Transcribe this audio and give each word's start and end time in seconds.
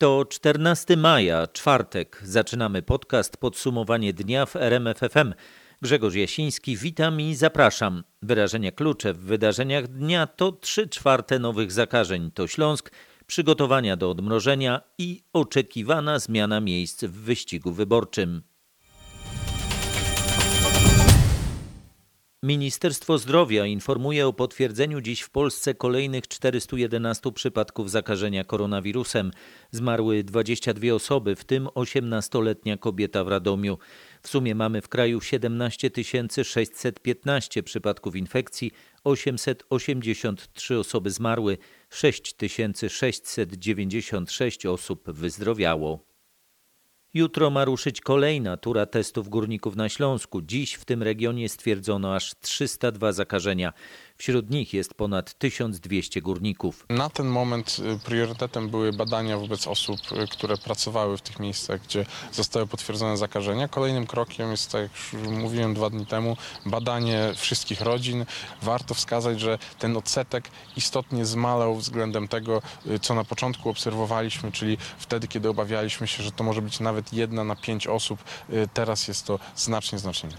To 0.00 0.24
14 0.24 0.96
maja, 0.96 1.46
czwartek. 1.46 2.20
Zaczynamy 2.24 2.82
podcast 2.82 3.36
Podsumowanie 3.36 4.12
dnia 4.12 4.46
w 4.46 4.56
RMFFM. 4.56 5.34
Grzegorz 5.82 6.14
Jasiński, 6.14 6.76
witam 6.76 7.20
i 7.20 7.34
zapraszam. 7.34 8.04
Wyrażenia 8.22 8.72
klucze 8.72 9.14
w 9.14 9.18
wydarzeniach 9.18 9.88
dnia 9.88 10.26
to 10.26 10.52
3 10.52 10.88
czwarte 10.88 11.38
nowych 11.38 11.72
zakażeń. 11.72 12.30
To 12.34 12.46
Śląsk, 12.46 12.92
przygotowania 13.26 13.96
do 13.96 14.10
odmrożenia 14.10 14.80
i 14.98 15.22
oczekiwana 15.32 16.18
zmiana 16.18 16.60
miejsc 16.60 17.04
w 17.04 17.12
wyścigu 17.12 17.72
wyborczym. 17.72 18.42
Ministerstwo 22.42 23.18
Zdrowia 23.18 23.66
informuje 23.66 24.26
o 24.26 24.32
potwierdzeniu 24.32 25.00
dziś 25.00 25.20
w 25.20 25.30
Polsce 25.30 25.74
kolejnych 25.74 26.28
411 26.28 27.32
przypadków 27.32 27.90
zakażenia 27.90 28.44
koronawirusem. 28.44 29.30
Zmarły 29.70 30.24
22 30.24 30.94
osoby, 30.94 31.36
w 31.36 31.44
tym 31.44 31.66
18-letnia 31.66 32.76
kobieta 32.76 33.24
w 33.24 33.28
Radomiu. 33.28 33.78
W 34.22 34.28
sumie 34.28 34.54
mamy 34.54 34.82
w 34.82 34.88
kraju 34.88 35.20
17 35.20 35.90
615 36.42 37.62
przypadków 37.62 38.16
infekcji, 38.16 38.72
883 39.04 40.78
osoby 40.78 41.10
zmarły, 41.10 41.58
6696 41.90 44.66
osób 44.66 45.10
wyzdrowiało. 45.10 46.09
Jutro 47.14 47.50
ma 47.50 47.64
ruszyć 47.64 48.00
kolejna 48.00 48.56
tura 48.56 48.86
testów 48.86 49.28
górników 49.28 49.76
na 49.76 49.88
Śląsku. 49.88 50.42
Dziś 50.42 50.74
w 50.74 50.84
tym 50.84 51.02
regionie 51.02 51.48
stwierdzono 51.48 52.14
aż 52.14 52.32
302 52.40 53.12
zakażenia. 53.12 53.72
Wśród 54.16 54.50
nich 54.50 54.74
jest 54.74 54.94
ponad 54.94 55.34
1200 55.34 56.22
górników. 56.22 56.86
Na 56.88 57.10
ten 57.10 57.26
moment 57.26 57.76
y, 57.78 57.98
priorytetem 58.04 58.68
były 58.68 58.92
badania 58.92 59.38
wobec 59.38 59.66
osób, 59.66 60.00
y, 60.12 60.28
które 60.28 60.56
pracowały 60.56 61.16
w 61.16 61.22
tych 61.22 61.38
miejscach, 61.38 61.82
gdzie 61.82 62.06
zostały 62.32 62.66
potwierdzone 62.66 63.16
zakażenia. 63.16 63.68
Kolejnym 63.68 64.06
krokiem 64.06 64.50
jest, 64.50 64.72
tak 64.72 64.82
jak 64.82 64.90
już 65.12 65.22
mówiłem 65.32 65.74
dwa 65.74 65.90
dni 65.90 66.06
temu, 66.06 66.36
badanie 66.66 67.32
wszystkich 67.36 67.80
rodzin. 67.80 68.24
Warto 68.62 68.94
wskazać, 68.94 69.40
że 69.40 69.58
ten 69.78 69.96
odsetek 69.96 70.50
istotnie 70.76 71.26
zmalał 71.26 71.76
względem 71.76 72.28
tego, 72.28 72.62
y, 72.86 72.98
co 72.98 73.14
na 73.14 73.24
początku 73.24 73.70
obserwowaliśmy, 73.70 74.52
czyli 74.52 74.78
wtedy, 74.98 75.28
kiedy 75.28 75.48
obawialiśmy 75.48 76.06
się, 76.06 76.22
że 76.22 76.32
to 76.32 76.44
może 76.44 76.62
być 76.62 76.80
nawet 76.80 76.99
jedna 77.12 77.44
na 77.44 77.56
pięć 77.56 77.86
osób. 77.86 78.24
Teraz 78.74 79.08
jest 79.08 79.26
to 79.26 79.38
znacznie, 79.56 79.98
znacznie. 79.98 80.30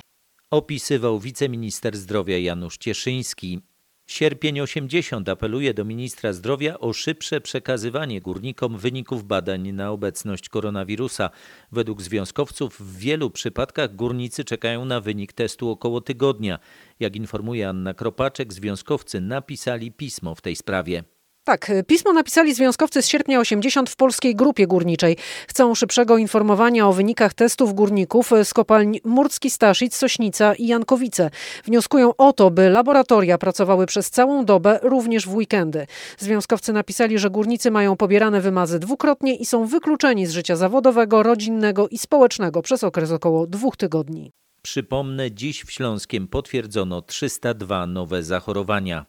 Opisywał 0.51 1.19
wiceminister 1.19 1.97
zdrowia 1.97 2.37
Janusz 2.37 2.77
Cieszyński. 2.77 3.61
Sierpień 4.07 4.59
80 4.61 5.29
apeluje 5.29 5.73
do 5.73 5.85
ministra 5.85 6.33
zdrowia 6.33 6.79
o 6.79 6.93
szybsze 6.93 7.41
przekazywanie 7.41 8.21
górnikom 8.21 8.77
wyników 8.77 9.23
badań 9.23 9.71
na 9.71 9.91
obecność 9.91 10.49
koronawirusa. 10.49 11.29
Według 11.71 12.01
związkowców 12.01 12.79
w 12.79 12.97
wielu 12.97 13.29
przypadkach 13.29 13.95
górnicy 13.95 14.43
czekają 14.43 14.85
na 14.85 15.01
wynik 15.01 15.33
testu 15.33 15.69
około 15.69 16.01
tygodnia. 16.01 16.59
Jak 16.99 17.15
informuje 17.15 17.69
Anna 17.69 17.93
Kropaczek, 17.93 18.53
związkowcy 18.53 19.21
napisali 19.21 19.91
pismo 19.91 20.35
w 20.35 20.41
tej 20.41 20.55
sprawie. 20.55 21.03
Tak, 21.43 21.71
pismo 21.87 22.13
napisali 22.13 22.53
związkowcy 22.53 23.01
z 23.01 23.07
sierpnia 23.07 23.39
80 23.39 23.89
w 23.89 23.95
polskiej 23.95 24.35
grupie 24.35 24.67
górniczej. 24.67 25.17
Chcą 25.47 25.75
szybszego 25.75 26.17
informowania 26.17 26.87
o 26.87 26.93
wynikach 26.93 27.33
testów 27.33 27.73
górników 27.73 28.31
z 28.43 28.53
kopalń 28.53 28.99
Murcki 29.03 29.49
Staszic, 29.49 29.95
Sośnica 29.95 30.53
i 30.53 30.67
Jankowice. 30.67 31.29
Wnioskują 31.65 32.15
o 32.15 32.33
to, 32.33 32.51
by 32.51 32.69
laboratoria 32.69 33.37
pracowały 33.37 33.85
przez 33.85 34.09
całą 34.09 34.45
dobę, 34.45 34.79
również 34.83 35.27
w 35.27 35.35
weekendy. 35.35 35.87
Związkowcy 36.17 36.73
napisali, 36.73 37.19
że 37.19 37.29
górnicy 37.29 37.71
mają 37.71 37.97
pobierane 37.97 38.41
wymazy 38.41 38.79
dwukrotnie 38.79 39.35
i 39.35 39.45
są 39.45 39.65
wykluczeni 39.65 40.25
z 40.25 40.31
życia 40.31 40.55
zawodowego, 40.55 41.23
rodzinnego 41.23 41.87
i 41.87 41.97
społecznego 41.97 42.61
przez 42.61 42.83
okres 42.83 43.11
około 43.11 43.47
dwóch 43.47 43.77
tygodni. 43.77 44.31
Przypomnę, 44.61 45.31
dziś 45.31 45.63
w 45.63 45.71
Śląskiem 45.71 46.27
potwierdzono 46.27 47.01
302 47.01 47.87
nowe 47.87 48.23
zachorowania. 48.23 49.05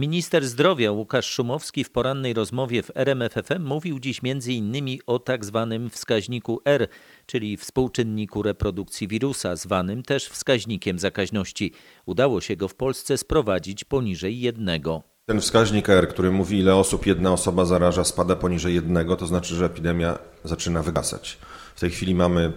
Minister 0.00 0.46
zdrowia 0.46 0.92
Łukasz 0.92 1.30
Szumowski 1.30 1.84
w 1.84 1.90
porannej 1.90 2.34
rozmowie 2.34 2.82
w 2.82 2.90
RMFFM 2.94 3.62
mówił 3.64 3.98
dziś 3.98 4.20
m.in. 4.24 4.98
o 5.06 5.18
tak 5.18 5.44
zwanym 5.44 5.90
wskaźniku 5.90 6.60
R, 6.64 6.88
czyli 7.26 7.56
współczynniku 7.56 8.42
reprodukcji 8.42 9.08
wirusa, 9.08 9.56
zwanym 9.56 10.02
też 10.02 10.28
wskaźnikiem 10.28 10.98
zakaźności. 10.98 11.72
Udało 12.06 12.40
się 12.40 12.56
go 12.56 12.68
w 12.68 12.74
Polsce 12.74 13.18
sprowadzić 13.18 13.84
poniżej 13.84 14.40
jednego. 14.40 15.02
Ten 15.26 15.40
wskaźnik 15.40 15.88
R, 15.88 16.08
który 16.08 16.30
mówi 16.30 16.58
ile 16.58 16.74
osób 16.74 17.06
jedna 17.06 17.32
osoba 17.32 17.64
zaraża, 17.64 18.04
spada 18.04 18.36
poniżej 18.36 18.74
jednego, 18.74 19.16
to 19.16 19.26
znaczy, 19.26 19.54
że 19.54 19.64
epidemia 19.64 20.18
zaczyna 20.44 20.82
wygasać. 20.82 21.38
W 21.80 21.88
tej 21.88 21.90
chwili 21.90 22.14
mamy 22.14 22.52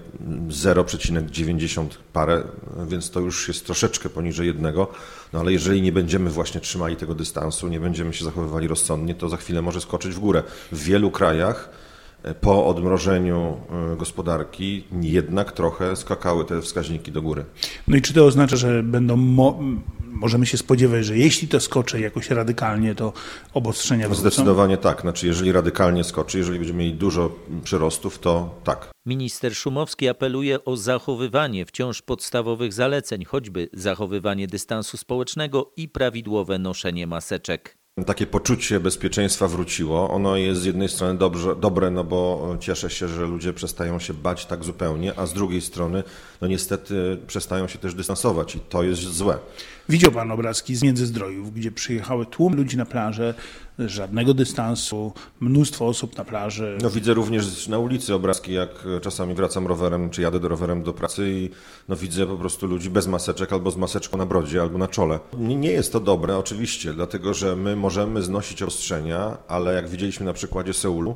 0,90 0.47 1.87
parę, 2.13 2.43
więc 2.87 3.11
to 3.11 3.19
już 3.19 3.47
jest 3.47 3.65
troszeczkę 3.65 4.09
poniżej 4.09 4.47
jednego. 4.47 4.87
No 5.33 5.39
ale 5.39 5.53
jeżeli 5.53 5.81
nie 5.81 5.91
będziemy 5.91 6.29
właśnie 6.29 6.61
trzymali 6.61 6.95
tego 6.95 7.15
dystansu, 7.15 7.67
nie 7.67 7.79
będziemy 7.79 8.13
się 8.13 8.25
zachowywali 8.25 8.67
rozsądnie, 8.67 9.15
to 9.15 9.29
za 9.29 9.37
chwilę 9.37 9.61
może 9.61 9.81
skoczyć 9.81 10.13
w 10.13 10.19
górę. 10.19 10.43
W 10.71 10.83
wielu 10.83 11.11
krajach 11.11 11.69
e, 12.23 12.33
po 12.33 12.67
odmrożeniu 12.67 13.57
e, 13.93 13.95
gospodarki 13.97 14.83
jednak 15.01 15.51
trochę 15.51 15.95
skakały 15.95 16.45
te 16.45 16.61
wskaźniki 16.61 17.11
do 17.11 17.21
góry. 17.21 17.45
No 17.87 17.97
i 17.97 18.01
czy 18.01 18.13
to 18.13 18.25
oznacza, 18.25 18.55
że 18.55 18.83
będą 18.83 19.17
możemy 20.13 20.45
się 20.45 20.57
spodziewać, 20.57 21.05
że 21.05 21.17
jeśli 21.17 21.47
to 21.47 21.59
skoczy 21.59 21.99
jakoś 21.99 22.29
radykalnie, 22.29 22.95
to 22.95 23.13
obostrzenia 23.53 24.07
wrócą? 24.07 24.21
Zdecydowanie 24.21 24.77
tak. 24.77 25.01
Znaczy, 25.01 25.27
jeżeli 25.27 25.51
radykalnie 25.51 26.03
skoczy, 26.03 26.37
jeżeli 26.37 26.59
będziemy 26.59 26.79
mieli 26.79 26.93
dużo 26.93 27.31
przyrostów, 27.63 28.19
to 28.19 28.55
tak. 28.63 28.91
Minister 29.05 29.55
Szumowski 29.55 30.09
apeluje 30.09 30.65
o 30.65 30.77
zachowywanie 30.77 31.65
wciąż 31.65 32.01
podstawowych 32.01 32.73
zaleceń, 32.73 33.25
choćby 33.25 33.69
zachowywanie 33.73 34.47
dystansu 34.47 34.97
społecznego 34.97 35.71
i 35.77 35.89
prawidłowe 35.89 36.59
noszenie 36.59 37.07
maseczek. 37.07 37.82
Takie 38.05 38.27
poczucie 38.27 38.79
bezpieczeństwa 38.79 39.47
wróciło. 39.47 40.09
Ono 40.09 40.35
jest 40.35 40.61
z 40.61 40.65
jednej 40.65 40.89
strony 40.89 41.19
dobrze, 41.19 41.55
dobre, 41.55 41.91
no 41.91 42.03
bo 42.03 42.55
cieszę 42.59 42.89
się, 42.89 43.07
że 43.07 43.25
ludzie 43.25 43.53
przestają 43.53 43.99
się 43.99 44.13
bać 44.13 44.45
tak 44.45 44.63
zupełnie, 44.63 45.19
a 45.19 45.25
z 45.25 45.33
drugiej 45.33 45.61
strony, 45.61 46.03
no 46.41 46.47
niestety 46.47 47.17
przestają 47.27 47.67
się 47.67 47.79
też 47.79 47.93
dystansować 47.93 48.55
i 48.55 48.59
to 48.59 48.83
jest 48.83 49.01
złe. 49.01 49.37
Widział 49.89 50.11
pan 50.11 50.31
obrazki 50.31 50.75
z 50.75 50.83
Międzyzdrojów, 50.83 51.53
gdzie 51.53 51.71
przyjechały 51.71 52.25
tłum 52.25 52.55
ludzi 52.55 52.77
na 52.77 52.85
plażę, 52.85 53.33
żadnego 53.79 54.33
dystansu, 54.33 55.13
mnóstwo 55.39 55.87
osób 55.87 56.17
na 56.17 56.25
plaży. 56.25 56.77
No 56.81 56.89
widzę 56.89 57.13
również 57.13 57.67
na 57.67 57.79
ulicy 57.79 58.13
obrazki, 58.13 58.53
jak 58.53 58.69
czasami 59.01 59.33
wracam 59.33 59.67
rowerem, 59.67 60.09
czy 60.09 60.21
jadę 60.21 60.39
do 60.39 60.47
rowerem 60.47 60.83
do 60.83 60.93
pracy 60.93 61.31
i 61.31 61.49
no 61.89 61.95
widzę 61.95 62.25
po 62.25 62.37
prostu 62.37 62.67
ludzi 62.67 62.89
bez 62.89 63.07
maseczek, 63.07 63.53
albo 63.53 63.71
z 63.71 63.77
maseczką 63.77 64.17
na 64.17 64.25
brodzie, 64.25 64.61
albo 64.61 64.77
na 64.77 64.87
czole. 64.87 65.19
Nie, 65.37 65.55
nie 65.55 65.71
jest 65.71 65.91
to 65.91 65.99
dobre 65.99 66.37
oczywiście, 66.37 66.93
dlatego 66.93 67.33
że 67.33 67.55
my 67.55 67.75
możemy 67.75 68.21
znosić 68.21 68.63
ostrzenia, 68.63 69.37
ale 69.47 69.73
jak 69.73 69.89
widzieliśmy 69.89 70.25
na 70.25 70.33
przykładzie 70.33 70.73
Seulu, 70.73 71.15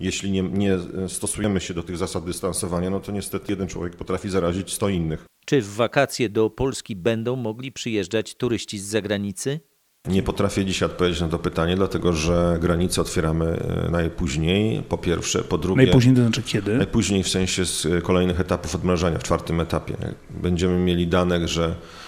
jeśli 0.00 0.30
nie, 0.30 0.42
nie 0.42 0.78
stosujemy 1.08 1.60
się 1.60 1.74
do 1.74 1.82
tych 1.82 1.96
zasad 1.96 2.24
dystansowania, 2.24 2.90
no 2.90 3.00
to 3.00 3.12
niestety 3.12 3.52
jeden 3.52 3.68
człowiek 3.68 3.96
potrafi 3.96 4.30
zarazić 4.30 4.72
100 4.72 4.88
innych. 4.88 5.26
Czy 5.46 5.62
w 5.62 5.74
wakacje 5.74 6.28
do 6.28 6.50
Polski 6.50 6.96
będą 6.96 7.36
mogli 7.36 7.72
przyjeżdżać 7.72 8.34
turyści 8.34 8.78
z 8.78 8.84
zagranicy? 8.84 9.60
Nie 10.08 10.22
potrafię 10.22 10.64
dzisiaj 10.64 10.86
odpowiedzieć 10.86 11.20
na 11.20 11.28
to 11.28 11.38
pytanie, 11.38 11.76
dlatego 11.76 12.12
że 12.12 12.58
granice 12.60 13.00
otwieramy 13.00 13.46
e, 13.46 13.90
najpóźniej, 13.90 14.82
po 14.82 14.98
pierwsze. 14.98 15.42
Po 15.42 15.58
drugie, 15.58 15.82
najpóźniej 15.82 16.16
to 16.16 16.22
znaczy 16.22 16.42
kiedy? 16.42 16.76
Najpóźniej 16.76 17.22
w 17.22 17.28
sensie 17.28 17.64
z 17.64 17.86
kolejnych 18.02 18.40
etapów 18.40 18.74
odmrażania, 18.74 19.18
w 19.18 19.22
czwartym 19.22 19.60
etapie. 19.60 19.96
Będziemy 20.30 20.78
mieli 20.78 21.06
dane, 21.06 21.48
że 21.48 21.64
e, 21.64 22.05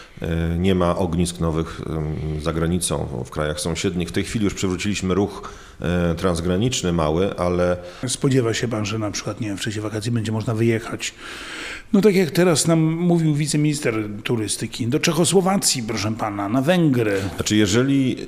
nie 0.58 0.74
ma 0.74 0.96
ognisk 0.96 1.40
nowych 1.40 1.80
za 2.42 2.52
granicą 2.52 3.22
w 3.24 3.30
krajach 3.30 3.60
sąsiednich. 3.60 4.08
W 4.08 4.12
tej 4.12 4.24
chwili 4.24 4.44
już 4.44 4.54
przywróciliśmy 4.54 5.14
ruch 5.14 5.52
e, 5.80 6.14
transgraniczny 6.14 6.92
mały, 6.92 7.36
ale... 7.36 7.76
Spodziewa 8.08 8.54
się 8.54 8.68
pan, 8.68 8.84
że 8.84 8.98
na 8.98 9.10
przykład, 9.10 9.40
nie 9.40 9.48
wiem, 9.48 9.56
w 9.56 9.60
czasie 9.60 9.80
wakacji 9.80 10.10
będzie 10.10 10.32
można 10.32 10.54
wyjechać 10.54 11.14
no 11.92 12.00
tak 12.00 12.14
jak 12.14 12.30
teraz 12.30 12.66
nam 12.66 12.80
mówił 12.80 13.34
wiceminister 13.34 13.94
turystyki, 14.24 14.86
do 14.86 15.00
Czechosłowacji, 15.00 15.82
proszę 15.82 16.12
pana, 16.18 16.48
na 16.48 16.62
Węgry. 16.62 17.20
Znaczy, 17.36 17.56
jeżeli 17.56 18.16
e, 18.22 18.26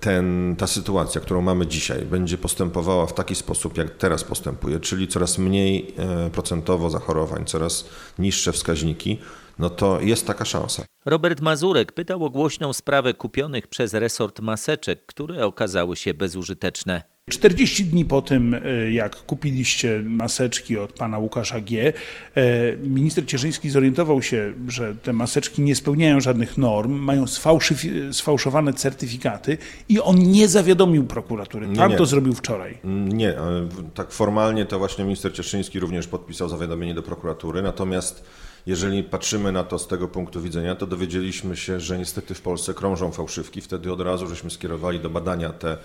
ten, 0.00 0.54
ta 0.58 0.66
sytuacja, 0.66 1.20
którą 1.20 1.42
mamy 1.42 1.66
dzisiaj, 1.66 2.02
będzie 2.02 2.38
postępowała 2.38 3.06
w 3.06 3.14
taki 3.14 3.34
sposób, 3.34 3.78
jak 3.78 3.90
teraz 3.90 4.24
postępuje, 4.24 4.80
czyli 4.80 5.08
coraz 5.08 5.38
mniej 5.38 5.94
e, 5.96 6.30
procentowo 6.30 6.90
zachorowań, 6.90 7.44
coraz 7.44 7.88
niższe 8.18 8.52
wskaźniki, 8.52 9.18
no 9.58 9.70
to 9.70 10.00
jest 10.00 10.26
taka 10.26 10.44
szansa. 10.44 10.84
Robert 11.04 11.40
Mazurek 11.40 11.92
pytał 11.92 12.24
o 12.24 12.30
głośną 12.30 12.72
sprawę 12.72 13.14
kupionych 13.14 13.66
przez 13.66 13.94
resort 13.94 14.40
maseczek, 14.40 15.06
które 15.06 15.46
okazały 15.46 15.96
się 15.96 16.14
bezużyteczne. 16.14 17.02
40 17.30 17.84
dni 17.84 18.04
po 18.04 18.22
tym, 18.22 18.54
e, 18.54 18.92
jak 18.92 19.16
kupiliście 19.16 20.02
maseczki 20.04 20.78
od 20.78 20.92
pana 20.92 21.18
Łukasza 21.18 21.60
G., 21.60 21.92
e, 22.34 22.76
minister 22.76 23.26
Cieszyński 23.26 23.70
zorientował 23.70 24.22
się, 24.22 24.52
że 24.68 24.94
te 24.94 25.12
maseczki 25.12 25.62
nie 25.62 25.74
spełniają 25.76 26.20
żadnych 26.20 26.58
norm, 26.58 26.92
mają 26.92 27.24
sfałszyf- 27.24 28.12
sfałszowane 28.12 28.72
certyfikaty 28.72 29.58
i 29.88 30.00
on 30.00 30.18
nie 30.18 30.48
zawiadomił 30.48 31.04
prokuratury. 31.04 31.68
Pan 31.76 31.90
nie. 31.90 31.96
to 31.96 32.06
zrobił 32.06 32.32
wczoraj. 32.34 32.78
Nie, 32.84 33.34
w- 33.68 33.92
tak 33.94 34.10
formalnie 34.10 34.64
to 34.66 34.78
właśnie 34.78 35.04
minister 35.04 35.34
Cieszyński 35.34 35.80
również 35.80 36.06
podpisał 36.06 36.48
zawiadomienie 36.48 36.94
do 36.94 37.02
prokuratury, 37.02 37.62
natomiast 37.62 38.24
jeżeli 38.66 39.02
patrzymy 39.02 39.52
na 39.52 39.64
to 39.64 39.78
z 39.78 39.86
tego 39.86 40.08
punktu 40.08 40.40
widzenia, 40.40 40.74
to 40.74 40.86
dowiedzieliśmy 40.86 41.56
się, 41.56 41.80
że 41.80 41.98
niestety 41.98 42.34
w 42.34 42.40
Polsce 42.40 42.74
krążą 42.74 43.12
fałszywki. 43.12 43.60
Wtedy 43.60 43.92
od 43.92 44.00
razu 44.00 44.26
żeśmy 44.26 44.50
skierowali 44.50 45.00
do 45.00 45.10
badania 45.10 45.52
te 45.52 45.78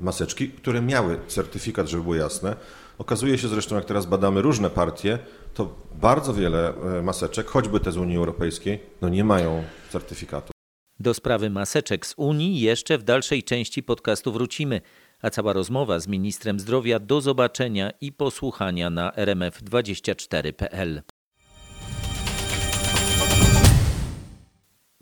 maseczki, 0.00 0.48
które 0.48 0.82
miały 0.82 1.18
certyfikat, 1.28 1.88
żeby 1.88 2.02
było 2.02 2.14
jasne. 2.14 2.56
Okazuje 2.98 3.38
się 3.38 3.48
zresztą, 3.48 3.76
jak 3.76 3.84
teraz 3.84 4.06
badamy 4.06 4.42
różne 4.42 4.70
partie, 4.70 5.18
to 5.54 5.74
bardzo 5.94 6.34
wiele 6.34 6.74
e, 6.98 7.02
maseczek, 7.02 7.46
choćby 7.46 7.80
te 7.80 7.92
z 7.92 7.96
Unii 7.96 8.16
Europejskiej, 8.16 8.80
no 9.00 9.08
nie 9.08 9.24
mają 9.24 9.64
certyfikatu. 9.90 10.52
Do 11.00 11.14
sprawy 11.14 11.50
maseczek 11.50 12.06
z 12.06 12.14
Unii 12.16 12.60
jeszcze 12.60 12.98
w 12.98 13.02
dalszej 13.02 13.42
części 13.42 13.82
podcastu 13.82 14.32
wrócimy, 14.32 14.80
a 15.22 15.30
cała 15.30 15.52
rozmowa 15.52 16.00
z 16.00 16.08
ministrem 16.08 16.60
zdrowia 16.60 16.98
do 16.98 17.20
zobaczenia 17.20 17.90
i 18.00 18.12
posłuchania 18.12 18.90
na 18.90 19.10
rmf24.pl. 19.10 21.02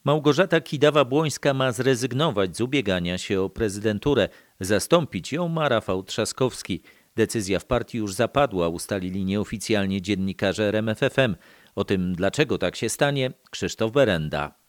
Małgorzata 0.04 0.60
Kidawa-Błońska 0.60 1.54
ma 1.54 1.72
zrezygnować 1.72 2.56
z 2.56 2.60
ubiegania 2.60 3.18
się 3.18 3.40
o 3.40 3.50
prezydenturę. 3.50 4.28
Zastąpić 4.60 5.32
ją 5.32 5.48
ma 5.48 5.68
Rafał 5.68 6.02
Trzaskowski. 6.02 6.82
Decyzja 7.16 7.58
w 7.58 7.64
partii 7.64 7.98
już 7.98 8.14
zapadła, 8.14 8.68
ustalili 8.68 9.24
nieoficjalnie 9.24 10.02
dziennikarze 10.02 10.64
RMFFM. 10.68 11.36
O 11.74 11.84
tym, 11.84 12.14
dlaczego 12.14 12.58
tak 12.58 12.76
się 12.76 12.88
stanie, 12.88 13.32
Krzysztof 13.50 13.92
Berenda. 13.92 14.59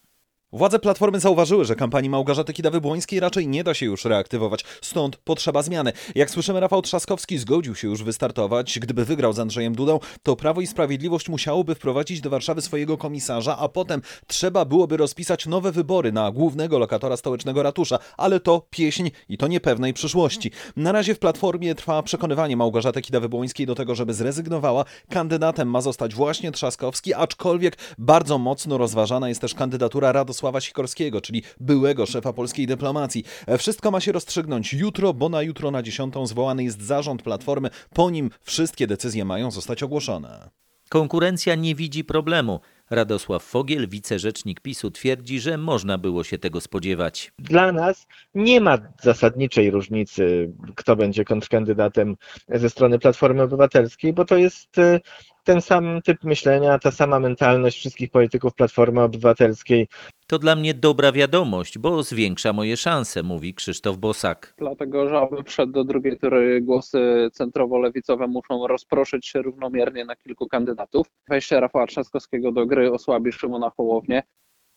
Władze 0.53 0.79
Platformy 0.79 1.19
zauważyły, 1.19 1.65
że 1.65 1.75
kampanii 1.75 2.09
Małgorzaty 2.09 2.53
Kidawy-Błońskiej 2.53 3.19
raczej 3.19 3.47
nie 3.47 3.63
da 3.63 3.73
się 3.73 3.85
już 3.85 4.05
reaktywować, 4.05 4.65
stąd 4.81 5.17
potrzeba 5.17 5.61
zmiany. 5.61 5.93
Jak 6.15 6.29
słyszymy, 6.29 6.59
Rafał 6.59 6.81
Trzaskowski 6.81 7.37
zgodził 7.37 7.75
się 7.75 7.87
już 7.87 8.03
wystartować. 8.03 8.79
Gdyby 8.79 9.05
wygrał 9.05 9.33
z 9.33 9.39
Andrzejem 9.39 9.75
Dudą, 9.75 9.99
to 10.23 10.35
Prawo 10.35 10.61
i 10.61 10.67
Sprawiedliwość 10.67 11.29
musiałoby 11.29 11.75
wprowadzić 11.75 12.21
do 12.21 12.29
Warszawy 12.29 12.61
swojego 12.61 12.97
komisarza, 12.97 13.57
a 13.57 13.69
potem 13.69 14.01
trzeba 14.27 14.65
byłoby 14.65 14.97
rozpisać 14.97 15.45
nowe 15.45 15.71
wybory 15.71 16.11
na 16.11 16.31
głównego 16.31 16.79
lokatora 16.79 17.17
stołecznego 17.17 17.63
ratusza, 17.63 17.99
ale 18.17 18.39
to 18.39 18.67
pieśń 18.69 19.09
i 19.29 19.37
to 19.37 19.47
niepewnej 19.47 19.93
przyszłości. 19.93 20.51
Na 20.75 20.91
razie 20.91 21.15
w 21.15 21.19
Platformie 21.19 21.75
trwa 21.75 22.03
przekonywanie 22.03 22.57
Małgorzaty 22.57 23.01
Kidawy-Błońskiej 23.01 23.65
do 23.65 23.75
tego, 23.75 23.95
żeby 23.95 24.13
zrezygnowała. 24.13 24.85
Kandydatem 25.09 25.69
ma 25.69 25.81
zostać 25.81 26.15
właśnie 26.15 26.51
Trzaskowski, 26.51 27.13
aczkolwiek 27.13 27.77
bardzo 27.97 28.37
mocno 28.37 28.77
rozważana 28.77 29.29
jest 29.29 29.41
też 29.41 29.53
kandydatura 29.53 30.11
Radosława 30.11 30.40
Sikorskiego, 30.61 31.21
czyli 31.21 31.43
byłego 31.59 32.05
szefa 32.05 32.33
polskiej 32.33 32.67
dyplomacji. 32.67 33.23
E, 33.47 33.57
Wszystko 33.57 33.91
ma 33.91 33.99
się 33.99 34.11
rozstrzygnąć 34.11 34.73
jutro, 34.73 35.13
bo 35.13 35.29
na 35.29 35.41
jutro 35.41 35.71
na 35.71 35.83
10 35.83 36.13
zwołany 36.23 36.63
jest 36.63 36.81
zarząd 36.81 37.21
Platformy. 37.21 37.69
Po 37.93 38.09
nim 38.09 38.29
wszystkie 38.41 38.87
decyzje 38.87 39.25
mają 39.25 39.51
zostać 39.51 39.83
ogłoszone. 39.83 40.49
Konkurencja 40.89 41.55
nie 41.55 41.75
widzi 41.75 42.03
problemu. 42.03 42.59
Radosław 42.89 43.43
Fogiel, 43.43 43.87
wicerzecznik 43.89 44.59
PiSu, 44.59 44.91
twierdzi, 44.91 45.39
że 45.39 45.57
można 45.57 45.97
było 45.97 46.23
się 46.23 46.37
tego 46.37 46.61
spodziewać. 46.61 47.31
Dla 47.39 47.71
nas 47.71 48.07
nie 48.35 48.61
ma 48.61 48.77
zasadniczej 49.01 49.71
różnicy, 49.71 50.51
kto 50.75 50.95
będzie 50.95 51.25
kontrkandydatem 51.25 52.15
ze 52.49 52.69
strony 52.69 52.99
Platformy 52.99 53.43
Obywatelskiej, 53.43 54.13
bo 54.13 54.25
to 54.25 54.37
jest 54.37 54.77
e, 54.77 54.99
ten 55.43 55.61
sam 55.61 56.01
typ 56.01 56.23
myślenia, 56.23 56.79
ta 56.79 56.91
sama 56.91 57.19
mentalność 57.19 57.77
wszystkich 57.77 58.11
polityków 58.11 58.55
Platformy 58.55 59.01
Obywatelskiej. 59.01 59.87
To 60.27 60.39
dla 60.39 60.55
mnie 60.55 60.73
dobra 60.73 61.11
wiadomość, 61.11 61.77
bo 61.77 62.03
zwiększa 62.03 62.53
moje 62.53 62.77
szanse, 62.77 63.23
mówi 63.23 63.53
Krzysztof 63.53 63.97
Bosak. 63.97 64.53
dlatego 64.57 65.09
że 65.09 65.19
aby 65.19 65.43
wszedł 65.43 65.71
do 65.71 65.83
drugiej 65.83 66.17
tury 66.17 66.61
głosy 66.61 67.29
centrowo-lewicowe 67.33 68.27
muszą 68.27 68.67
rozproszyć 68.67 69.27
się 69.27 69.41
równomiernie 69.41 70.05
na 70.05 70.15
kilku 70.15 70.47
kandydatów. 70.47 71.07
Wejście 71.29 71.59
Rafała 71.59 71.87
Trzaskowskiego 71.87 72.51
do 72.51 72.65
gry 72.65 72.91
osłabi 72.91 73.31
Szymona 73.31 73.71
Hołownię. 73.77 74.23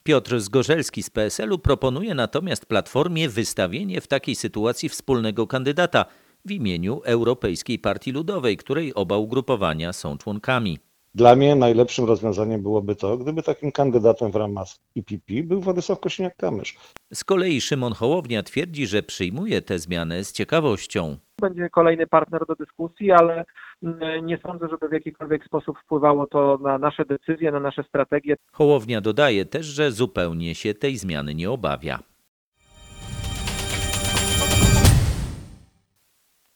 Piotr 0.04 0.40
Zgorzelski 0.40 1.02
z 1.02 1.10
PSL-u 1.10 1.58
proponuje 1.58 2.14
natomiast 2.14 2.66
Platformie 2.66 3.28
wystawienie 3.28 4.00
w 4.00 4.06
takiej 4.06 4.34
sytuacji 4.34 4.88
wspólnego 4.88 5.46
kandydata 5.46 6.04
w 6.46 6.50
imieniu 6.50 7.00
Europejskiej 7.04 7.78
Partii 7.78 8.12
Ludowej, 8.12 8.56
której 8.56 8.94
oba 8.94 9.16
ugrupowania 9.16 9.92
są 9.92 10.18
członkami. 10.18 10.78
Dla 11.14 11.36
mnie 11.36 11.56
najlepszym 11.56 12.04
rozwiązaniem 12.04 12.62
byłoby 12.62 12.96
to, 12.96 13.18
gdyby 13.18 13.42
takim 13.42 13.72
kandydatem 13.72 14.30
w 14.32 14.36
ramach 14.36 14.66
IPP 14.94 15.42
był 15.42 15.60
Władysław 15.60 16.00
Kosiniak-Kamysz. 16.00 16.76
Z 17.14 17.24
kolei 17.24 17.60
Szymon 17.60 17.92
Hołownia 17.92 18.42
twierdzi, 18.42 18.86
że 18.86 19.02
przyjmuje 19.02 19.62
tę 19.62 19.78
zmianę 19.78 20.24
z 20.24 20.32
ciekawością. 20.32 21.16
będzie 21.40 21.70
kolejny 21.70 22.06
partner 22.06 22.46
do 22.48 22.54
dyskusji, 22.54 23.12
ale 23.12 23.44
mm, 23.82 24.26
nie 24.26 24.38
sądzę, 24.38 24.66
żeby 24.70 24.88
w 24.88 24.92
jakikolwiek 24.92 25.44
sposób 25.44 25.78
wpływało 25.78 26.26
to 26.26 26.58
na 26.62 26.78
nasze 26.78 27.04
decyzje, 27.04 27.52
na 27.52 27.60
nasze 27.60 27.82
strategie. 27.82 28.36
Hołownia 28.52 29.00
dodaje 29.00 29.44
też, 29.44 29.66
że 29.66 29.92
zupełnie 29.92 30.54
się 30.54 30.74
tej 30.74 30.96
zmiany 30.96 31.34
nie 31.34 31.50
obawia. 31.50 32.13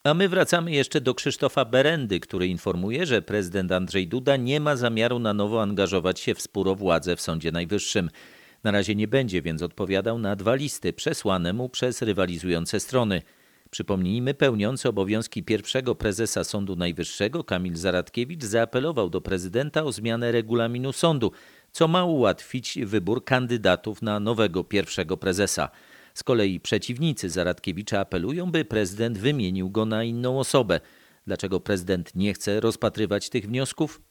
A 0.03 0.13
my 0.13 0.29
wracamy 0.29 0.71
jeszcze 0.71 1.01
do 1.01 1.13
Krzysztofa 1.13 1.65
Berendy, 1.65 2.19
który 2.19 2.47
informuje, 2.47 3.05
że 3.05 3.21
prezydent 3.21 3.71
Andrzej 3.71 4.07
Duda 4.07 4.37
nie 4.37 4.59
ma 4.59 4.75
zamiaru 4.75 5.19
na 5.19 5.33
nowo 5.33 5.61
angażować 5.61 6.19
się 6.19 6.35
w 6.35 6.41
spór 6.41 6.69
o 6.69 6.75
władzę 6.75 7.15
w 7.15 7.21
Sądzie 7.21 7.51
Najwyższym. 7.51 8.09
Na 8.63 8.71
razie 8.71 8.95
nie 8.95 9.07
będzie 9.07 9.41
więc 9.41 9.61
odpowiadał 9.61 10.19
na 10.19 10.35
dwa 10.35 10.55
listy 10.55 10.93
przesłane 10.93 11.53
mu 11.53 11.69
przez 11.69 12.01
rywalizujące 12.01 12.79
strony. 12.79 13.21
Przypomnijmy, 13.69 14.33
pełniący 14.33 14.89
obowiązki 14.89 15.43
pierwszego 15.43 15.95
prezesa 15.95 16.43
Sądu 16.43 16.75
Najwyższego 16.75 17.43
Kamil 17.43 17.75
Zaradkiewicz 17.75 18.43
zaapelował 18.43 19.09
do 19.09 19.21
prezydenta 19.21 19.83
o 19.83 19.91
zmianę 19.91 20.31
regulaminu 20.31 20.93
sądu, 20.93 21.31
co 21.71 21.87
ma 21.87 22.05
ułatwić 22.05 22.79
wybór 22.85 23.23
kandydatów 23.23 24.01
na 24.01 24.19
nowego 24.19 24.63
pierwszego 24.63 25.17
prezesa. 25.17 25.69
Z 26.19 26.23
kolei 26.23 26.59
przeciwnicy 26.59 27.29
Zaradkiewicza 27.29 27.99
apelują, 27.99 28.51
by 28.51 28.65
prezydent 28.65 29.17
wymienił 29.17 29.69
go 29.69 29.85
na 29.85 30.03
inną 30.03 30.39
osobę. 30.39 30.79
Dlaczego 31.27 31.59
prezydent 31.59 32.15
nie 32.15 32.33
chce 32.33 32.59
rozpatrywać 32.59 33.29
tych 33.29 33.45
wniosków? 33.47 34.01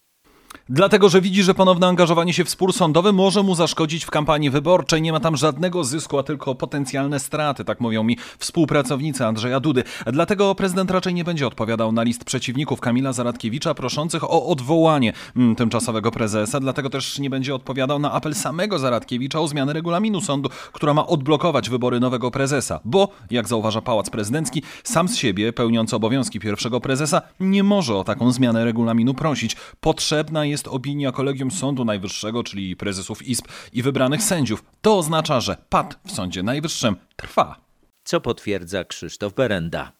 Dlatego, 0.70 1.08
że 1.08 1.20
widzi, 1.20 1.42
że 1.42 1.54
ponowne 1.54 1.86
angażowanie 1.86 2.32
się 2.32 2.44
w 2.44 2.50
spór 2.50 2.72
sądowy 2.72 3.12
może 3.12 3.42
mu 3.42 3.54
zaszkodzić 3.54 4.04
w 4.04 4.10
kampanii 4.10 4.50
wyborczej. 4.50 5.02
Nie 5.02 5.12
ma 5.12 5.20
tam 5.20 5.36
żadnego 5.36 5.84
zysku, 5.84 6.18
a 6.18 6.22
tylko 6.22 6.54
potencjalne 6.54 7.20
straty, 7.20 7.64
tak 7.64 7.80
mówią 7.80 8.02
mi 8.02 8.16
współpracownicy 8.38 9.26
Andrzeja 9.26 9.60
Dudy. 9.60 9.84
Dlatego 10.06 10.54
prezydent 10.54 10.90
raczej 10.90 11.14
nie 11.14 11.24
będzie 11.24 11.46
odpowiadał 11.46 11.92
na 11.92 12.02
list 12.02 12.24
przeciwników 12.24 12.80
Kamila 12.80 13.12
Zaradkiewicza 13.12 13.74
proszących 13.74 14.24
o 14.24 14.46
odwołanie 14.46 15.12
mm, 15.36 15.56
tymczasowego 15.56 16.10
prezesa. 16.10 16.60
Dlatego 16.60 16.90
też 16.90 17.18
nie 17.18 17.30
będzie 17.30 17.54
odpowiadał 17.54 17.98
na 17.98 18.12
apel 18.12 18.34
samego 18.34 18.78
Zaradkiewicza 18.78 19.40
o 19.40 19.48
zmianę 19.48 19.72
regulaminu 19.72 20.20
sądu, 20.20 20.48
która 20.72 20.94
ma 20.94 21.06
odblokować 21.06 21.70
wybory 21.70 22.00
nowego 22.00 22.30
prezesa. 22.30 22.80
Bo, 22.84 23.08
jak 23.30 23.48
zauważa 23.48 23.80
Pałac 23.80 24.10
Prezydencki, 24.10 24.62
sam 24.84 25.08
z 25.08 25.16
siebie, 25.16 25.52
pełniący 25.52 25.96
obowiązki 25.96 26.40
pierwszego 26.40 26.80
prezesa, 26.80 27.22
nie 27.40 27.62
może 27.62 27.96
o 27.96 28.04
taką 28.04 28.32
zmianę 28.32 28.64
regulaminu 28.64 29.14
prosić. 29.14 29.56
Potrzebna 29.80 30.37
jest 30.44 30.68
opinia 30.68 31.12
kolegium 31.12 31.50
Sądu 31.50 31.84
Najwyższego, 31.84 32.44
czyli 32.44 32.76
prezesów 32.76 33.28
izb 33.28 33.48
i 33.72 33.82
wybranych 33.82 34.22
sędziów. 34.22 34.64
To 34.80 34.98
oznacza, 34.98 35.40
że 35.40 35.56
pad 35.68 36.00
w 36.06 36.12
Sądzie 36.12 36.42
Najwyższym 36.42 36.96
trwa. 37.16 37.60
Co 38.04 38.20
potwierdza 38.20 38.84
Krzysztof 38.84 39.34
Berenda. 39.34 39.97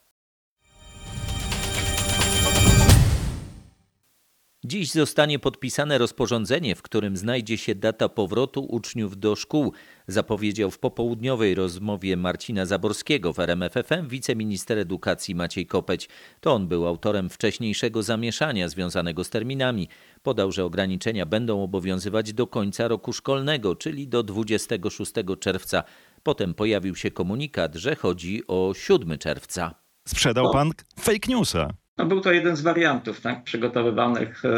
Dziś 4.69 4.91
zostanie 4.91 5.39
podpisane 5.39 5.97
rozporządzenie, 5.97 6.75
w 6.75 6.81
którym 6.81 7.17
znajdzie 7.17 7.57
się 7.57 7.75
data 7.75 8.09
powrotu 8.09 8.65
uczniów 8.65 9.17
do 9.17 9.35
szkół, 9.35 9.73
zapowiedział 10.07 10.71
w 10.71 10.79
popołudniowej 10.79 11.55
rozmowie 11.55 12.17
Marcina 12.17 12.65
Zaborskiego 12.65 13.33
w 13.33 13.39
RMFFM 13.39 14.07
wiceminister 14.07 14.77
edukacji 14.77 15.35
Maciej 15.35 15.67
Kopeć. 15.67 16.09
To 16.41 16.53
on 16.53 16.67
był 16.67 16.87
autorem 16.87 17.29
wcześniejszego 17.29 18.03
zamieszania 18.03 18.69
związanego 18.69 19.23
z 19.23 19.29
terminami. 19.29 19.87
Podał, 20.23 20.51
że 20.51 20.65
ograniczenia 20.65 21.25
będą 21.25 21.63
obowiązywać 21.63 22.33
do 22.33 22.47
końca 22.47 22.87
roku 22.87 23.13
szkolnego, 23.13 23.75
czyli 23.75 24.07
do 24.07 24.23
26 24.23 25.11
czerwca. 25.39 25.83
Potem 26.23 26.53
pojawił 26.53 26.95
się 26.95 27.11
komunikat, 27.11 27.75
że 27.75 27.95
chodzi 27.95 28.47
o 28.47 28.73
7 28.73 29.17
czerwca. 29.17 29.75
Sprzedał 30.07 30.51
pan 30.51 30.71
fake 30.99 31.27
newsa. 31.27 31.73
No, 31.99 32.05
był 32.05 32.21
to 32.21 32.31
jeden 32.31 32.55
z 32.55 32.61
wariantów 32.61 33.21
tak, 33.21 33.43
przygotowywanych. 33.43 34.45
e, 34.45 34.49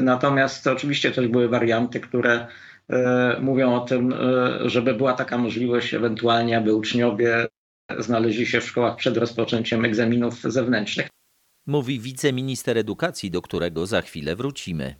Natomiast 0.00 0.66
oczywiście 0.66 1.10
też 1.10 1.28
były 1.28 1.48
warianty, 1.48 2.00
które 2.00 2.46
e, 2.90 3.36
mówią 3.40 3.74
o 3.74 3.80
tym, 3.80 4.12
e, 4.12 4.16
żeby 4.68 4.94
była 4.94 5.12
taka 5.12 5.38
możliwość 5.38 5.94
ewentualnie, 5.94 6.58
aby 6.58 6.74
uczniowie 6.74 7.46
znaleźli 7.98 8.46
się 8.46 8.60
w 8.60 8.64
szkołach 8.64 8.96
przed 8.96 9.16
rozpoczęciem 9.16 9.84
egzaminów 9.84 10.40
zewnętrznych. 10.40 11.08
Mówi 11.66 12.00
wiceminister 12.00 12.78
edukacji, 12.78 13.30
do 13.30 13.42
którego 13.42 13.86
za 13.86 14.02
chwilę 14.02 14.36
wrócimy. 14.36 14.94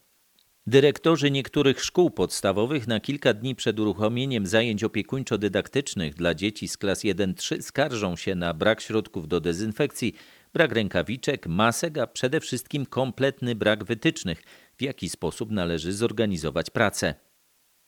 Dyrektorzy 0.67 1.31
niektórych 1.31 1.85
szkół 1.85 2.11
podstawowych 2.11 2.87
na 2.87 3.01
kilka 3.01 3.35
dni 3.35 3.55
przed 3.55 3.81
uruchomieniem 3.81 4.47
zajęć 4.47 4.85
opiekuńczo-dydaktycznych 4.85 6.15
dla 6.15 6.35
dzieci 6.35 6.69
z 6.69 6.77
klas 6.77 7.05
1-3 7.05 7.63
skarżą 7.63 8.17
się 8.17 8.35
na 8.35 8.55
brak 8.55 8.81
środków 8.81 9.29
do 9.29 9.41
dezynfekcji, 9.41 10.15
brak 10.53 10.73
rękawiczek, 10.73 11.47
masek, 11.47 11.99
a 11.99 12.07
przede 12.07 12.41
wszystkim 12.41 12.87
kompletny 12.87 13.55
brak 13.55 13.85
wytycznych, 13.85 14.43
w 14.77 14.83
jaki 14.83 15.09
sposób 15.09 15.51
należy 15.51 15.93
zorganizować 15.93 16.71
pracę. 16.71 17.30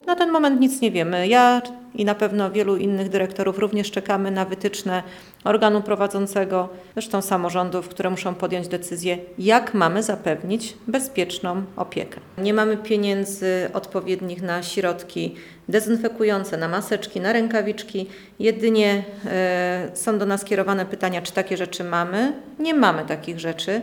Na 0.07 0.17
ten 0.17 0.31
moment 0.31 0.61
nic 0.61 0.81
nie 0.81 0.91
wiemy. 0.91 1.29
Ja 1.29 1.63
i 1.95 2.05
na 2.05 2.15
pewno 2.15 2.51
wielu 2.51 2.77
innych 2.77 3.09
dyrektorów 3.09 3.59
również 3.59 3.91
czekamy 3.91 4.31
na 4.31 4.45
wytyczne 4.45 5.03
organu 5.45 5.83
prowadzącego, 5.83 6.69
zresztą 6.93 7.23
samorządów, 7.23 7.89
które 7.89 8.11
muszą 8.11 8.35
podjąć 8.35 8.69
decyzję, 8.69 9.19
jak 9.39 9.75
mamy 9.75 10.03
zapewnić 10.03 10.75
bezpieczną 10.87 11.65
opiekę. 11.77 12.21
Nie 12.39 12.55
mamy 12.55 12.77
pieniędzy 12.77 13.71
odpowiednich 13.73 14.43
na 14.43 14.63
środki 14.63 15.35
dezynfekujące, 15.69 16.57
na 16.57 16.69
maseczki, 16.69 17.21
na 17.21 17.33
rękawiczki. 17.33 18.07
Jedynie 18.39 19.05
e, 19.27 19.91
są 19.95 20.19
do 20.19 20.27
nas 20.27 20.45
kierowane 20.45 20.87
pytania, 20.87 21.23
czy 21.23 21.33
takie 21.33 21.57
rzeczy 21.57 21.85
mamy. 21.85 22.33
Nie 22.59 22.75
mamy 22.75 23.05
takich 23.05 23.41
rzeczy. 23.41 23.83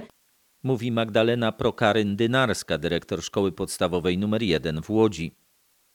Mówi 0.64 0.92
Magdalena 0.92 1.52
Prokaryn-Dynarska, 1.52 2.78
dyrektor 2.78 3.24
szkoły 3.24 3.52
podstawowej 3.52 4.16
nr 4.16 4.42
1 4.42 4.82
w 4.82 4.90
Łodzi. 4.90 5.36